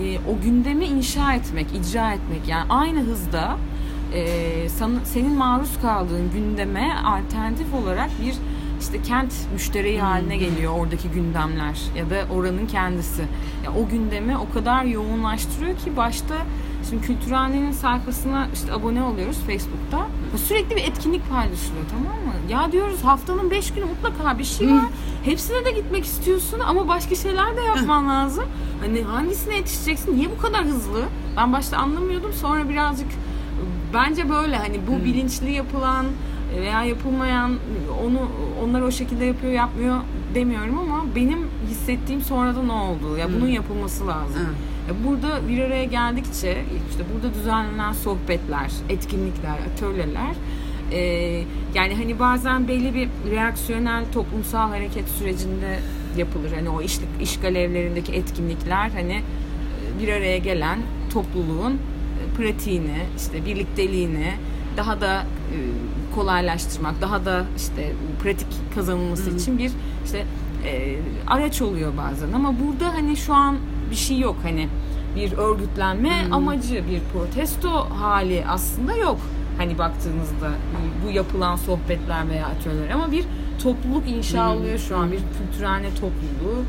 e, 0.00 0.18
o 0.18 0.42
gündemi 0.44 0.84
inşa 0.84 1.34
etmek, 1.34 1.66
icra 1.76 2.12
etmek. 2.12 2.48
Yani 2.48 2.64
aynı 2.72 3.00
hızda 3.00 3.56
e, 4.14 4.68
sana- 4.68 5.04
senin 5.04 5.32
maruz 5.32 5.70
kaldığın 5.82 6.30
gündeme 6.32 6.94
alternatif 7.06 7.74
olarak 7.74 8.10
bir 8.22 8.34
işte 8.84 9.02
kent 9.02 9.32
müştereği 9.52 10.00
haline 10.00 10.36
geliyor 10.36 10.72
oradaki 10.78 11.08
gündemler 11.08 11.80
ya 11.96 12.10
da 12.10 12.26
oranın 12.34 12.66
kendisi. 12.66 13.22
Ya 13.64 13.72
o 13.72 13.88
gündemi 13.88 14.38
o 14.38 14.52
kadar 14.54 14.84
yoğunlaştırıyor 14.84 15.78
ki 15.78 15.96
başta 15.96 16.34
şimdi 16.90 17.06
Kültürhane'nin 17.06 17.72
sayfasına 17.72 18.48
işte 18.54 18.72
abone 18.72 19.02
oluyoruz 19.02 19.36
Facebook'ta. 19.46 20.06
Sürekli 20.38 20.76
bir 20.76 20.82
etkinlik 20.82 21.30
paylaşılıyor 21.30 21.84
tamam 21.90 22.18
mı? 22.24 22.32
Ya 22.50 22.72
diyoruz 22.72 23.04
haftanın 23.04 23.50
5 23.50 23.72
günü 23.72 23.84
mutlaka 23.84 24.38
bir 24.38 24.44
şey 24.44 24.68
var. 24.68 24.84
Hepsine 25.24 25.64
de 25.64 25.70
gitmek 25.70 26.04
istiyorsun 26.04 26.60
ama 26.60 26.88
başka 26.88 27.14
şeyler 27.14 27.56
de 27.56 27.60
yapman 27.60 28.08
lazım. 28.08 28.44
Hani 28.80 29.02
hangisine 29.02 29.56
yetişeceksin? 29.56 30.16
Niye 30.16 30.30
bu 30.30 30.42
kadar 30.42 30.64
hızlı? 30.64 31.02
Ben 31.36 31.52
başta 31.52 31.76
anlamıyordum. 31.76 32.32
Sonra 32.32 32.68
birazcık 32.68 33.08
bence 33.94 34.28
böyle 34.28 34.56
hani 34.56 34.80
bu 34.86 35.04
bilinçli 35.04 35.52
yapılan 35.52 36.06
veya 36.60 36.84
yapılmayan 36.84 37.58
onu 38.06 38.18
onlar 38.64 38.80
o 38.80 38.90
şekilde 38.90 39.24
yapıyor 39.24 39.52
yapmıyor 39.52 40.00
demiyorum 40.34 40.78
ama 40.78 41.04
benim 41.16 41.38
hissettiğim 41.70 42.20
sonradan 42.20 42.68
o 42.68 42.84
oldu. 42.84 43.16
Ya 43.18 43.28
bunun 43.36 43.48
yapılması 43.48 44.06
lazım. 44.06 44.42
Ya 44.88 44.94
burada 45.06 45.48
bir 45.48 45.60
araya 45.60 45.84
geldikçe 45.84 46.64
işte 46.90 47.04
burada 47.14 47.34
düzenlenen 47.34 47.92
sohbetler, 47.92 48.70
etkinlikler, 48.88 49.56
atölyeler 49.72 50.34
e, 50.92 50.98
yani 51.74 51.94
hani 51.94 52.18
bazen 52.18 52.68
belli 52.68 52.94
bir 52.94 53.08
reaksiyonel 53.30 54.04
toplumsal 54.12 54.68
hareket 54.68 55.08
sürecinde 55.08 55.78
yapılır. 56.16 56.52
Hani 56.52 56.68
o 56.68 56.82
işlik, 56.82 57.08
işgal 57.22 57.54
evlerindeki 57.54 58.12
etkinlikler 58.12 58.90
hani 58.90 59.12
e, 59.12 60.02
bir 60.02 60.08
araya 60.08 60.38
gelen 60.38 60.78
topluluğun 61.12 61.72
e, 61.72 62.36
pratiğini, 62.36 62.98
işte 63.16 63.46
birlikteliğini 63.46 64.32
daha 64.76 65.00
da 65.00 65.20
e, 65.20 65.56
kolaylaştırmak, 66.14 67.00
daha 67.00 67.24
da 67.24 67.44
işte 67.56 67.92
pratik 68.22 68.74
kazanılması 68.74 69.30
için 69.30 69.58
bir 69.58 69.70
işte 70.04 70.24
e, 70.66 70.96
araç 71.26 71.62
oluyor 71.62 71.92
bazen. 71.96 72.32
Ama 72.32 72.54
burada 72.60 72.94
hani 72.94 73.16
şu 73.16 73.34
an 73.34 73.56
bir 73.90 73.96
şey 73.96 74.18
yok 74.18 74.36
hani 74.42 74.68
bir 75.16 75.32
örgütlenme 75.32 76.12
amacı, 76.30 76.74
bir 76.74 77.00
protesto 77.12 77.70
hali 78.00 78.44
aslında 78.48 78.96
yok. 78.96 79.20
Hani 79.58 79.78
baktığınızda 79.78 80.50
bu 81.06 81.10
yapılan 81.10 81.56
sohbetler 81.56 82.28
veya 82.28 82.46
atölyeler 82.46 82.90
ama 82.90 83.12
bir 83.12 83.24
topluluk 83.62 84.08
inşa 84.08 84.56
oluyor 84.56 84.78
şu 84.78 84.96
an 84.96 85.12
bir 85.12 85.18
kültürhane 85.18 85.88
topluluğu. 85.94 86.62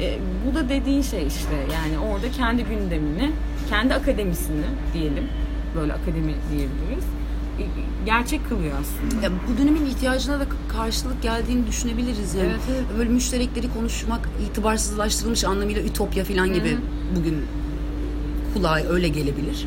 E, 0.00 0.18
bu 0.46 0.54
da 0.54 0.68
dediğin 0.68 1.02
şey 1.02 1.26
işte 1.26 1.54
yani 1.72 2.12
orada 2.12 2.30
kendi 2.30 2.64
gündemini, 2.64 3.30
kendi 3.68 3.94
akademisini 3.94 4.64
diyelim 4.94 5.24
böyle 5.76 5.92
akademi 5.92 6.34
diyebiliriz. 6.50 7.04
Gerçek 8.06 8.48
kılıyor 8.48 8.72
aslında. 8.80 9.24
Ya 9.24 9.30
bu 9.48 9.58
dönemin 9.62 9.86
ihtiyacına 9.86 10.40
da 10.40 10.46
karşılık 10.68 11.22
geldiğini 11.22 11.66
düşünebiliriz 11.66 12.34
yani. 12.34 12.48
Evet, 12.48 12.60
evet. 12.70 12.84
Böyle 12.98 13.10
müşterekleri 13.10 13.72
konuşmak 13.72 14.28
itibarsızlaştırılmış 14.50 15.44
anlamıyla 15.44 15.82
ütopya 15.82 16.24
falan 16.24 16.52
gibi 16.54 16.78
bugün 17.16 17.36
kulağa 18.54 18.74
öyle 18.90 19.08
gelebilir. 19.08 19.66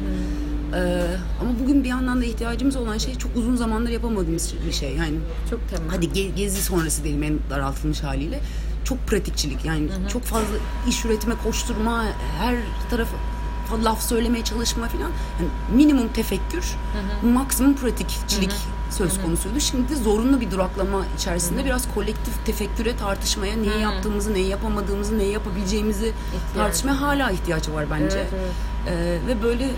Ee, 0.76 1.04
ama 1.42 1.52
bugün 1.64 1.84
bir 1.84 1.90
yandan 1.90 2.22
da 2.22 2.26
ihtiyacımız 2.26 2.76
olan 2.76 2.98
şey 2.98 3.16
çok 3.16 3.36
uzun 3.38 3.56
zamandır 3.56 3.90
yapamadığımız 3.90 4.54
bir 4.68 4.72
şey. 4.74 4.96
Yani 4.96 5.16
Çok 5.50 5.70
temel. 5.70 5.90
hadi 5.90 6.06
ge- 6.06 6.36
gezi 6.36 6.62
sonrası 6.64 7.04
diyelim 7.04 7.24
en 7.24 7.34
daraltılmış 7.50 8.04
haliyle 8.04 8.40
çok 8.84 9.08
pratikçilik 9.08 9.66
yani 9.66 9.88
çok 10.14 10.22
fazla 10.24 10.56
iş 10.90 11.06
üretme 11.06 11.34
koşturma 11.44 12.04
her 12.40 12.56
tarafı 12.90 13.16
laf 13.84 14.04
söylemeye 14.04 14.44
çalışma 14.44 14.88
falan 14.88 15.02
yani 15.40 15.50
minimum 15.76 16.08
tefekkür 16.08 16.76
maksimum 17.24 17.76
pratikçilik 17.76 18.52
söz 18.90 19.22
konusuydu. 19.22 19.60
Şimdi 19.60 19.96
zorunlu 19.96 20.42
bir 20.42 20.52
duraklama 20.52 21.06
içerisinde 21.18 21.66
biraz 21.66 21.94
kolektif 21.94 22.46
tefekküre 22.46 22.98
tartışmaya 22.98 23.58
neyi 23.58 23.82
yaptığımızı 23.82 24.34
neyi 24.34 24.48
yapamadığımızı 24.48 25.18
neyi 25.18 25.32
yapabileceğimizi 25.32 26.14
tartışmaya 26.56 27.02
hala 27.02 27.32
ihtiyaç 27.32 27.70
var 27.70 27.86
bence. 27.92 28.18
Evet, 28.18 28.34
evet. 28.34 28.52
Ee, 28.88 29.28
ve 29.28 29.44
böyle 29.44 29.70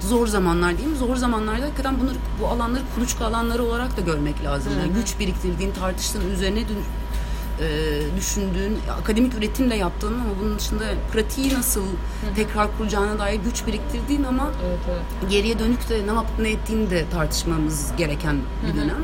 zor 0.00 0.26
zamanlar 0.26 0.78
değil 0.78 0.88
mi? 0.88 0.96
Zor 0.96 1.16
zamanlarda 1.16 1.64
hakikaten 1.64 2.00
bunları, 2.00 2.16
bu 2.40 2.48
alanları 2.48 2.82
kuluçka 2.94 3.24
alanları 3.26 3.64
olarak 3.64 3.96
da 3.96 4.00
görmek 4.00 4.44
lazım. 4.44 4.72
Yani 4.80 4.92
güç 4.92 5.18
biriktirdiğin, 5.18 5.72
tartıştığın, 5.72 6.30
üzerine 6.30 6.64
e, 7.60 8.00
düşündüğün, 8.16 8.78
akademik 9.00 9.34
üretim 9.34 9.70
de 9.70 9.74
yaptığın 9.74 10.14
ama 10.14 10.30
bunun 10.42 10.58
dışında 10.58 10.84
pratiği 11.12 11.54
nasıl 11.54 11.84
tekrar 12.36 12.78
kuracağına 12.78 13.18
dair 13.18 13.40
güç 13.40 13.66
biriktirdiğin 13.66 14.24
ama 14.24 14.50
Evet, 14.66 14.78
evet. 14.90 15.30
geriye 15.30 15.58
dönük 15.58 15.88
de 15.88 16.06
ne 16.06 16.12
yapıp 16.12 16.38
ne 16.38 16.50
ettiğini 16.50 16.90
de 16.90 17.04
tartışmamız 17.10 17.92
gereken 17.98 18.36
bir 18.66 18.80
dönem. 18.80 19.02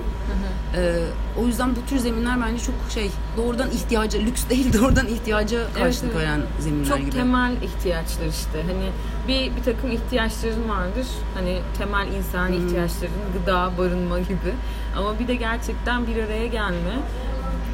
Ee, 0.77 0.97
o 1.43 1.47
yüzden 1.47 1.77
bu 1.77 1.89
tür 1.89 1.99
zeminler 1.99 2.41
bence 2.43 2.63
çok 2.65 2.75
şey 2.95 3.11
doğrudan 3.37 3.71
ihtiyaca, 3.71 4.21
lüks 4.21 4.43
değil 4.51 4.73
doğrudan 4.73 5.07
ihtiyaca 5.07 5.73
karşılık 5.75 6.13
evet. 6.13 6.23
veren 6.23 6.41
zeminler 6.61 6.89
Çok 6.89 6.99
gibi. 6.99 7.11
temel 7.11 7.53
ihtiyaçlar 7.63 8.27
işte. 8.27 8.63
Hani 8.63 8.91
bir 9.29 9.57
bir 9.57 9.63
takım 9.63 9.91
ihtiyaçların 9.91 10.69
vardır. 10.69 11.07
Hani 11.35 11.61
temel 11.79 12.09
insani 12.13 12.57
ihtiyaçların 12.57 13.13
gıda, 13.33 13.71
barınma 13.79 14.19
gibi. 14.19 14.55
Ama 14.97 15.19
bir 15.19 15.29
de 15.29 15.35
gerçekten 15.35 16.07
bir 16.07 16.23
araya 16.23 16.47
gelme, 16.47 16.99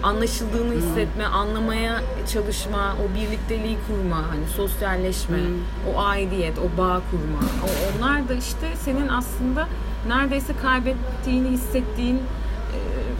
anlaşıldığını 0.03 0.75
hissetme, 0.75 1.25
anlamaya 1.25 2.03
çalışma, 2.33 2.97
o 3.05 3.15
birlikteliği 3.15 3.77
kurma, 3.89 4.17
hani 4.17 4.47
sosyalleşme, 4.57 5.39
o 5.95 6.01
aidiyet, 6.01 6.59
o 6.59 6.79
bağ 6.79 7.01
kurma. 7.11 7.39
O, 7.65 7.69
onlar 7.97 8.29
da 8.29 8.35
işte 8.35 8.77
senin 8.85 9.09
aslında 9.09 9.69
neredeyse 10.09 10.53
kaybettiğini 10.63 11.49
hissettiğin 11.49 12.17
e, 12.17 12.23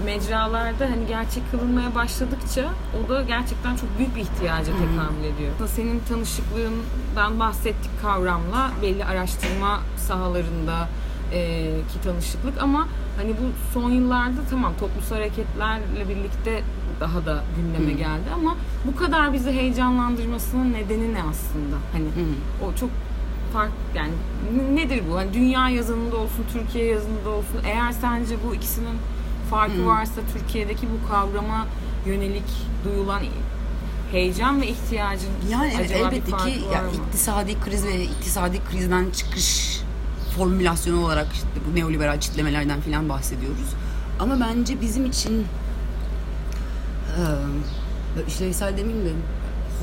mecralarda 0.05 0.85
hani 0.85 1.07
gerçek 1.09 1.51
kılınmaya 1.51 1.95
başladıkça 1.95 2.71
o 3.05 3.09
da 3.09 3.23
gerçekten 3.23 3.77
çok 3.77 3.99
büyük 3.99 4.17
bir 4.17 4.21
ihtiyaca 4.21 4.73
tekamül 4.73 5.25
ediyor. 5.25 5.53
Senin 5.67 6.03
tanışıklığından 6.09 7.41
bahsettik 7.41 8.03
kavramla 8.03 8.71
belli 8.83 9.05
araştırma 9.05 9.81
sahalarında 9.97 10.89
e, 11.33 11.65
ki 11.93 12.01
tanışıklık 12.05 12.63
ama 12.63 12.89
hani 13.17 13.31
bu 13.31 13.73
son 13.75 13.91
yıllarda 13.91 14.41
tamam 14.51 14.73
toplumsal 14.81 15.17
hareketlerle 15.17 16.09
birlikte 16.09 16.63
daha 17.01 17.27
da 17.27 17.45
gündeme 17.57 17.93
geldi 17.93 18.31
ama 18.35 18.57
bu 18.87 18.97
kadar 18.97 19.33
bizi 19.33 19.53
heyecanlandırmasının 19.53 20.73
nedeni 20.73 21.15
ne 21.15 21.23
aslında? 21.23 21.77
Hani 21.93 22.07
o 22.67 22.77
çok 22.77 22.91
fark 23.53 23.73
yani 23.95 24.13
nedir 24.75 25.03
bu? 25.11 25.17
Hani 25.17 25.35
dünya 25.35 25.69
yazınında 25.69 26.17
olsun, 26.17 26.45
Türkiye 26.53 26.85
yazınında 26.85 27.31
olsun. 27.31 27.61
Eğer 27.67 27.93
sence 27.93 28.37
bu 28.49 28.55
ikisinin 28.55 28.97
farkı 29.51 29.87
varsa 29.87 30.21
Türkiye'deki 30.33 30.87
bu 30.87 31.09
kavrama 31.09 31.67
yönelik 32.07 32.51
duyulan 32.85 33.23
heyecan 34.13 34.61
ve 34.63 34.67
ihtiyacın 34.69 35.31
Yani 35.51 35.73
evet, 35.77 35.91
acaba 35.91 36.11
bir 36.11 36.17
elbette 36.17 36.31
farkı 36.31 36.47
ki 36.47 36.67
var 36.69 36.75
ya, 36.75 36.83
mı? 36.83 36.89
iktisadi 37.07 37.61
kriz 37.61 37.85
ve 37.87 38.03
iktisadi 38.05 38.61
krizden 38.71 39.11
çıkış 39.11 39.81
formülasyonu 40.37 41.05
olarak 41.05 41.27
işte 41.33 41.47
bu 41.71 41.77
neoliberal 41.77 42.21
çitlemelerden 42.21 42.81
falan 42.81 43.09
bahsediyoruz. 43.09 43.75
Ama 44.21 44.41
bence 44.41 44.81
bizim 44.81 45.07
için 45.07 45.47
e, 47.19 47.23
işlevsel 48.29 48.77
demeyeyim 48.77 49.07
de 49.07 49.11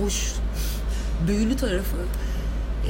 hoş, 0.01 0.33
büyülü 1.27 1.55
tarafı 1.55 1.97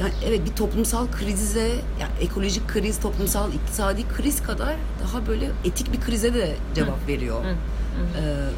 yani 0.00 0.12
evet 0.26 0.40
bir 0.50 0.56
toplumsal 0.56 1.06
krize, 1.12 1.68
yani 2.00 2.12
ekolojik 2.20 2.68
kriz, 2.68 3.00
toplumsal 3.00 3.52
iktisadi 3.52 4.08
kriz 4.08 4.42
kadar 4.42 4.76
daha 5.02 5.26
böyle 5.26 5.50
etik 5.64 5.92
bir 5.92 6.00
krize 6.00 6.34
de 6.34 6.56
cevap 6.74 7.08
veriyor. 7.08 7.44
Ee, 7.44 8.50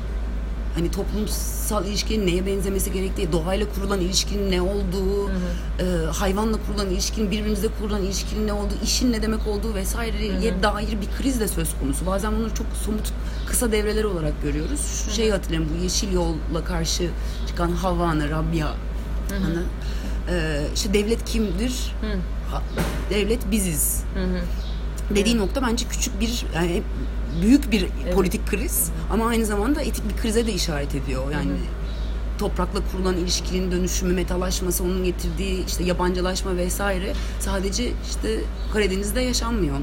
hani 0.75 0.91
toplumsal 0.91 1.87
ilişkinin 1.87 2.27
neye 2.27 2.47
benzemesi 2.47 2.93
gerektiği, 2.93 3.33
doğayla 3.33 3.67
kurulan 3.75 4.01
ilişkinin 4.01 4.51
ne 4.51 4.63
olduğu, 4.63 5.29
e, 5.31 5.85
hayvanla 6.13 6.59
kurulan 6.67 6.91
ilişkinin, 6.91 7.31
birbirimizle 7.31 7.69
kurulan 7.81 8.03
ilişkinin 8.03 8.47
ne 8.47 8.53
olduğu, 8.53 8.75
işin 8.85 9.13
ne 9.13 9.23
demek 9.23 9.47
olduğu 9.47 9.75
vesaireye 9.75 10.63
dair 10.63 10.89
bir 11.01 11.23
kriz 11.23 11.41
de 11.41 11.49
söz 11.49 11.69
konusu. 11.81 12.07
Bazen 12.07 12.33
bunları 12.37 12.55
çok 12.55 12.67
somut 12.85 13.13
kısa 13.49 13.73
devreler 13.73 14.05
olarak 14.05 14.43
görüyoruz. 14.43 14.81
Şu 15.05 15.11
şeyi 15.11 15.33
hatırlayın 15.33 15.69
bu 15.79 15.83
Yeşil 15.83 16.13
Yol'la 16.13 16.65
karşı 16.65 17.11
çıkan 17.49 17.71
Havana, 17.73 18.29
Rabia. 18.31 18.69
Hani, 19.31 19.59
e, 20.31 20.61
işte 20.75 20.95
devlet 20.95 21.25
kimdir? 21.25 21.95
Ha- 22.51 22.63
devlet 23.11 23.51
biziz. 23.51 24.03
Dediği 25.17 25.39
nokta 25.39 25.63
bence 25.63 25.87
küçük 25.89 26.21
bir 26.21 26.47
yani 26.55 26.83
büyük 27.43 27.73
bir 27.73 27.87
politik 28.15 28.47
kriz 28.47 28.91
ama 29.11 29.27
aynı 29.27 29.47
zamanda 29.47 29.83
etik 29.83 30.09
bir 30.09 30.23
krize 30.23 30.47
de 30.47 30.53
işaret 30.53 30.95
ediyor. 30.95 31.31
Yani 31.33 31.53
toprakla 32.39 32.81
kurulan 32.93 33.17
ilişkinin 33.17 33.73
dönüşümü, 33.73 34.13
metalaşması, 34.13 34.85
onun 34.85 35.05
getirdiği 35.05 35.67
işte 35.67 35.85
yabancılaşma 35.85 36.57
vesaire 36.57 37.13
sadece 37.41 37.93
işte 38.11 38.41
Karadeniz'de 38.73 39.21
yaşanmıyor. 39.21 39.77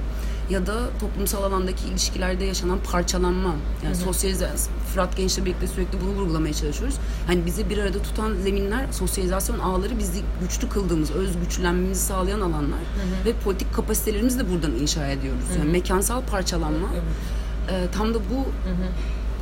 Ya 0.50 0.68
da 0.68 0.90
toplumsal 1.00 1.44
alandaki 1.44 1.88
ilişkilerde 1.88 2.46
yaşanan 2.46 2.80
parçalanma. 2.92 3.56
Yani 3.84 3.96
sosyalizasyon, 3.96 4.76
Fırat 4.94 5.18
Genç'le 5.18 5.38
birlikte 5.38 5.68
sürekli 5.68 6.02
bunu 6.02 6.10
vurgulamaya 6.10 6.54
çalışıyoruz. 6.54 6.96
Hani 7.28 7.46
bizi 7.46 7.70
bir 7.70 7.78
arada 7.78 8.02
tutan 8.02 8.36
zeminler, 8.36 8.86
sosyalizasyon 8.92 9.60
ağları 9.60 10.00
bizi 10.00 10.22
güçlü 10.42 10.70
kıldığımız, 10.70 11.12
öz 11.12 11.30
güçlenmemizi 11.40 12.02
sağlayan 12.02 12.42
alanlar. 12.42 12.80
Ve 13.26 13.34
politik 13.34 13.74
kapasitelerimizi 13.74 14.40
de 14.40 14.50
buradan 14.50 14.72
inşa 14.72 15.08
ediyoruz. 15.08 15.44
Yani 15.60 15.72
mekansal 15.72 16.22
parçalanma 16.22 16.88
e, 17.71 17.91
tam 17.91 18.13
da 18.13 18.17
bu 18.17 18.45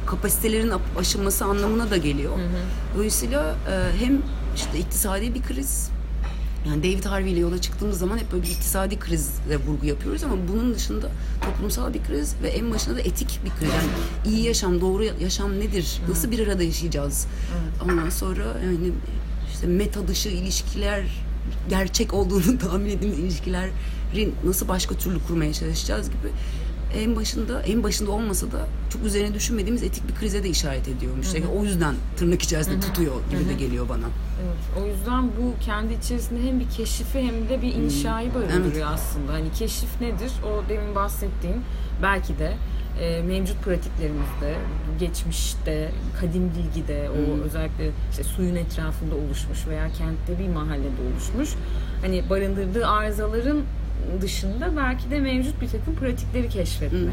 kapasitelerin 0.05 0.69
ap- 0.69 0.97
aşılması 0.99 1.45
anlamına 1.45 1.89
da 1.91 1.97
geliyor. 1.97 2.31
Dolayısıyla 2.95 3.55
e, 3.69 4.03
hem 4.05 4.21
işte 4.55 4.79
iktisadi 4.79 5.33
bir 5.35 5.41
kriz 5.41 5.89
yani 6.67 6.83
David 6.83 7.05
Harvey 7.05 7.31
ile 7.31 7.39
yola 7.39 7.61
çıktığımız 7.61 7.99
zaman 7.99 8.17
hep 8.17 8.31
böyle 8.31 8.43
bir 8.43 8.47
iktisadi 8.49 8.99
krizle 8.99 9.57
vurgu 9.67 9.85
yapıyoruz 9.85 10.23
ama 10.23 10.35
bunun 10.53 10.73
dışında 10.75 11.09
toplumsal 11.45 11.93
bir 11.93 12.03
kriz 12.03 12.35
ve 12.43 12.47
en 12.49 12.71
başında 12.73 12.95
da 12.95 12.99
etik 13.01 13.39
bir 13.45 13.49
kriz. 13.49 13.73
Yani 13.73 14.35
iyi 14.35 14.45
yaşam, 14.45 14.81
doğru 14.81 15.03
yaşam 15.21 15.59
nedir? 15.59 16.01
Nasıl 16.09 16.31
bir 16.31 16.47
arada 16.47 16.63
yaşayacağız? 16.63 17.27
Ondan 17.85 18.09
sonra 18.09 18.43
yani 18.65 18.91
işte 19.53 19.67
meta 19.67 20.07
dışı 20.07 20.29
ilişkiler 20.29 21.03
gerçek 21.69 22.13
olduğunu 22.13 22.57
tahmin 22.61 22.89
ettiğimiz 22.89 23.19
ilişkilerin 23.19 24.35
nasıl 24.45 24.67
başka 24.67 24.95
türlü 24.95 25.19
kurmaya 25.27 25.53
çalışacağız 25.53 26.07
gibi 26.09 26.31
en 26.95 27.15
başında 27.15 27.62
en 27.62 27.84
başında 27.84 28.12
olmasa 28.12 28.52
da 28.52 28.67
çok 28.93 29.04
üzerine 29.06 29.34
düşünmediğimiz 29.34 29.84
etik 29.84 30.08
bir 30.08 30.15
krize 30.15 30.43
de 30.43 30.50
işaret 30.50 30.88
ediyormuş. 30.88 31.34
Yani 31.34 31.47
o 31.47 31.63
yüzden 31.63 31.95
tırnak 32.17 32.41
içerisinde 32.41 32.80
tutuyor 32.80 33.15
gibi 33.30 33.50
de 33.50 33.54
geliyor 33.54 33.89
bana. 33.89 34.06
Evet, 34.43 34.84
o 34.84 34.88
yüzden 34.88 35.23
bu 35.23 35.65
kendi 35.65 35.93
içerisinde 35.93 36.47
hem 36.47 36.60
bir 36.60 36.69
keşifi 36.69 37.19
hem 37.19 37.50
de 37.50 37.62
bir 37.62 37.73
inşayı 37.73 38.34
barındırıyor 38.34 38.88
aslında. 38.91 39.34
Hani 39.34 39.52
keşif 39.52 40.02
nedir? 40.02 40.32
O 40.45 40.69
demin 40.69 40.95
bahsettiğim 40.95 41.62
belki 42.02 42.39
de 42.39 42.54
e, 43.02 43.21
mevcut 43.21 43.63
pratiklerimizde, 43.63 44.56
geçmişte, 45.00 45.91
kadim 46.21 46.52
bilgide, 46.58 47.10
o 47.10 47.43
özellikle 47.45 47.91
işte 48.12 48.23
suyun 48.23 48.56
etrafında 48.56 49.15
oluşmuş 49.15 49.67
veya 49.67 49.88
kentte 49.97 50.43
bir 50.43 50.47
mahallede 50.47 51.02
oluşmuş. 51.13 51.50
Hani 52.02 52.30
barındırdığı 52.30 52.88
arızaların 52.88 53.62
dışında 54.21 54.77
belki 54.77 55.12
de 55.12 55.19
mevcut 55.19 55.62
bir 55.62 55.67
takım 55.67 55.95
pratikleri 55.95 56.49
keşfetme. 56.49 57.12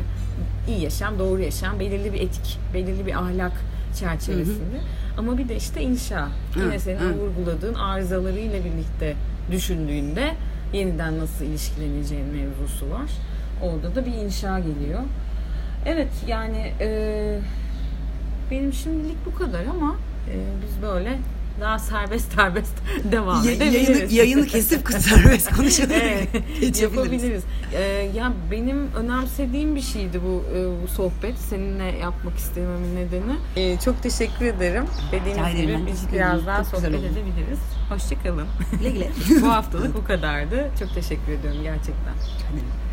İyi 0.69 0.83
yaşam, 0.83 1.19
doğru 1.19 1.43
yaşam, 1.43 1.81
belirli 1.81 2.13
bir 2.13 2.21
etik, 2.21 2.59
belirli 2.75 3.07
bir 3.07 3.15
ahlak 3.15 3.53
çerçevesinde. 3.99 4.81
Ama 5.19 5.39
bir 5.39 5.49
de 5.49 5.57
işte 5.57 5.83
inşa. 5.83 6.29
Yine 6.57 6.79
senin 6.79 6.99
evet. 6.99 7.17
vurguladığın 7.17 7.75
arızalarıyla 7.75 8.59
birlikte 8.65 9.15
düşündüğünde 9.51 10.35
yeniden 10.73 11.19
nasıl 11.19 11.45
ilişkileneceğin 11.45 12.27
mevzusu 12.27 12.91
var. 12.91 13.11
Orada 13.63 13.95
da 13.95 14.07
bir 14.07 14.13
inşa 14.13 14.59
geliyor. 14.59 15.01
Evet 15.87 16.13
yani 16.29 16.73
e, 16.81 17.39
benim 18.51 18.73
şimdilik 18.73 19.27
bu 19.27 19.35
kadar 19.35 19.65
ama 19.65 19.97
e, 20.31 20.35
biz 20.63 20.83
böyle 20.83 21.19
daha 21.61 21.79
serbest 21.79 22.33
serbest 22.33 22.73
devam 23.13 23.45
Ya- 23.45 23.53
edebiliriz. 23.53 23.89
yayını, 23.89 24.13
yayını 24.13 24.47
kesip 24.47 24.89
serbest 24.99 25.51
konuşabiliriz. 25.57 26.29
Evet, 26.63 26.81
yapabiliriz. 26.83 27.43
Ee, 27.75 27.81
ya 28.17 28.33
benim 28.51 28.93
önemsediğim 28.93 29.77
bir 29.77 29.81
şeydi 29.81 30.21
bu 30.25 30.45
e, 30.57 30.83
bu 30.83 30.89
sohbet. 30.89 31.39
Seninle 31.39 31.85
yapmak 31.85 32.39
istememin 32.39 32.97
nedeni. 32.97 33.37
Ee, 33.57 33.79
çok 33.85 34.03
teşekkür 34.03 34.45
ederim. 34.47 34.85
Rica 35.13 35.49
ederim, 35.49 35.63
gibi 35.63 35.73
ben 35.73 35.87
biz 35.87 36.13
biraz 36.13 36.33
ederim. 36.33 36.47
daha 36.47 36.57
Çok 36.65 36.67
sohbet 36.67 36.89
edebiliriz. 36.95 37.59
Hoşçakalın. 37.89 38.47
Güle 38.79 38.91
güle. 38.91 39.11
bu 39.43 39.49
haftalık 39.49 39.95
bu 39.95 40.05
kadardı. 40.05 40.71
Çok 40.79 40.95
teşekkür 40.95 41.33
ediyorum 41.33 41.63
gerçekten. 41.63 42.15
Hadi. 42.51 42.84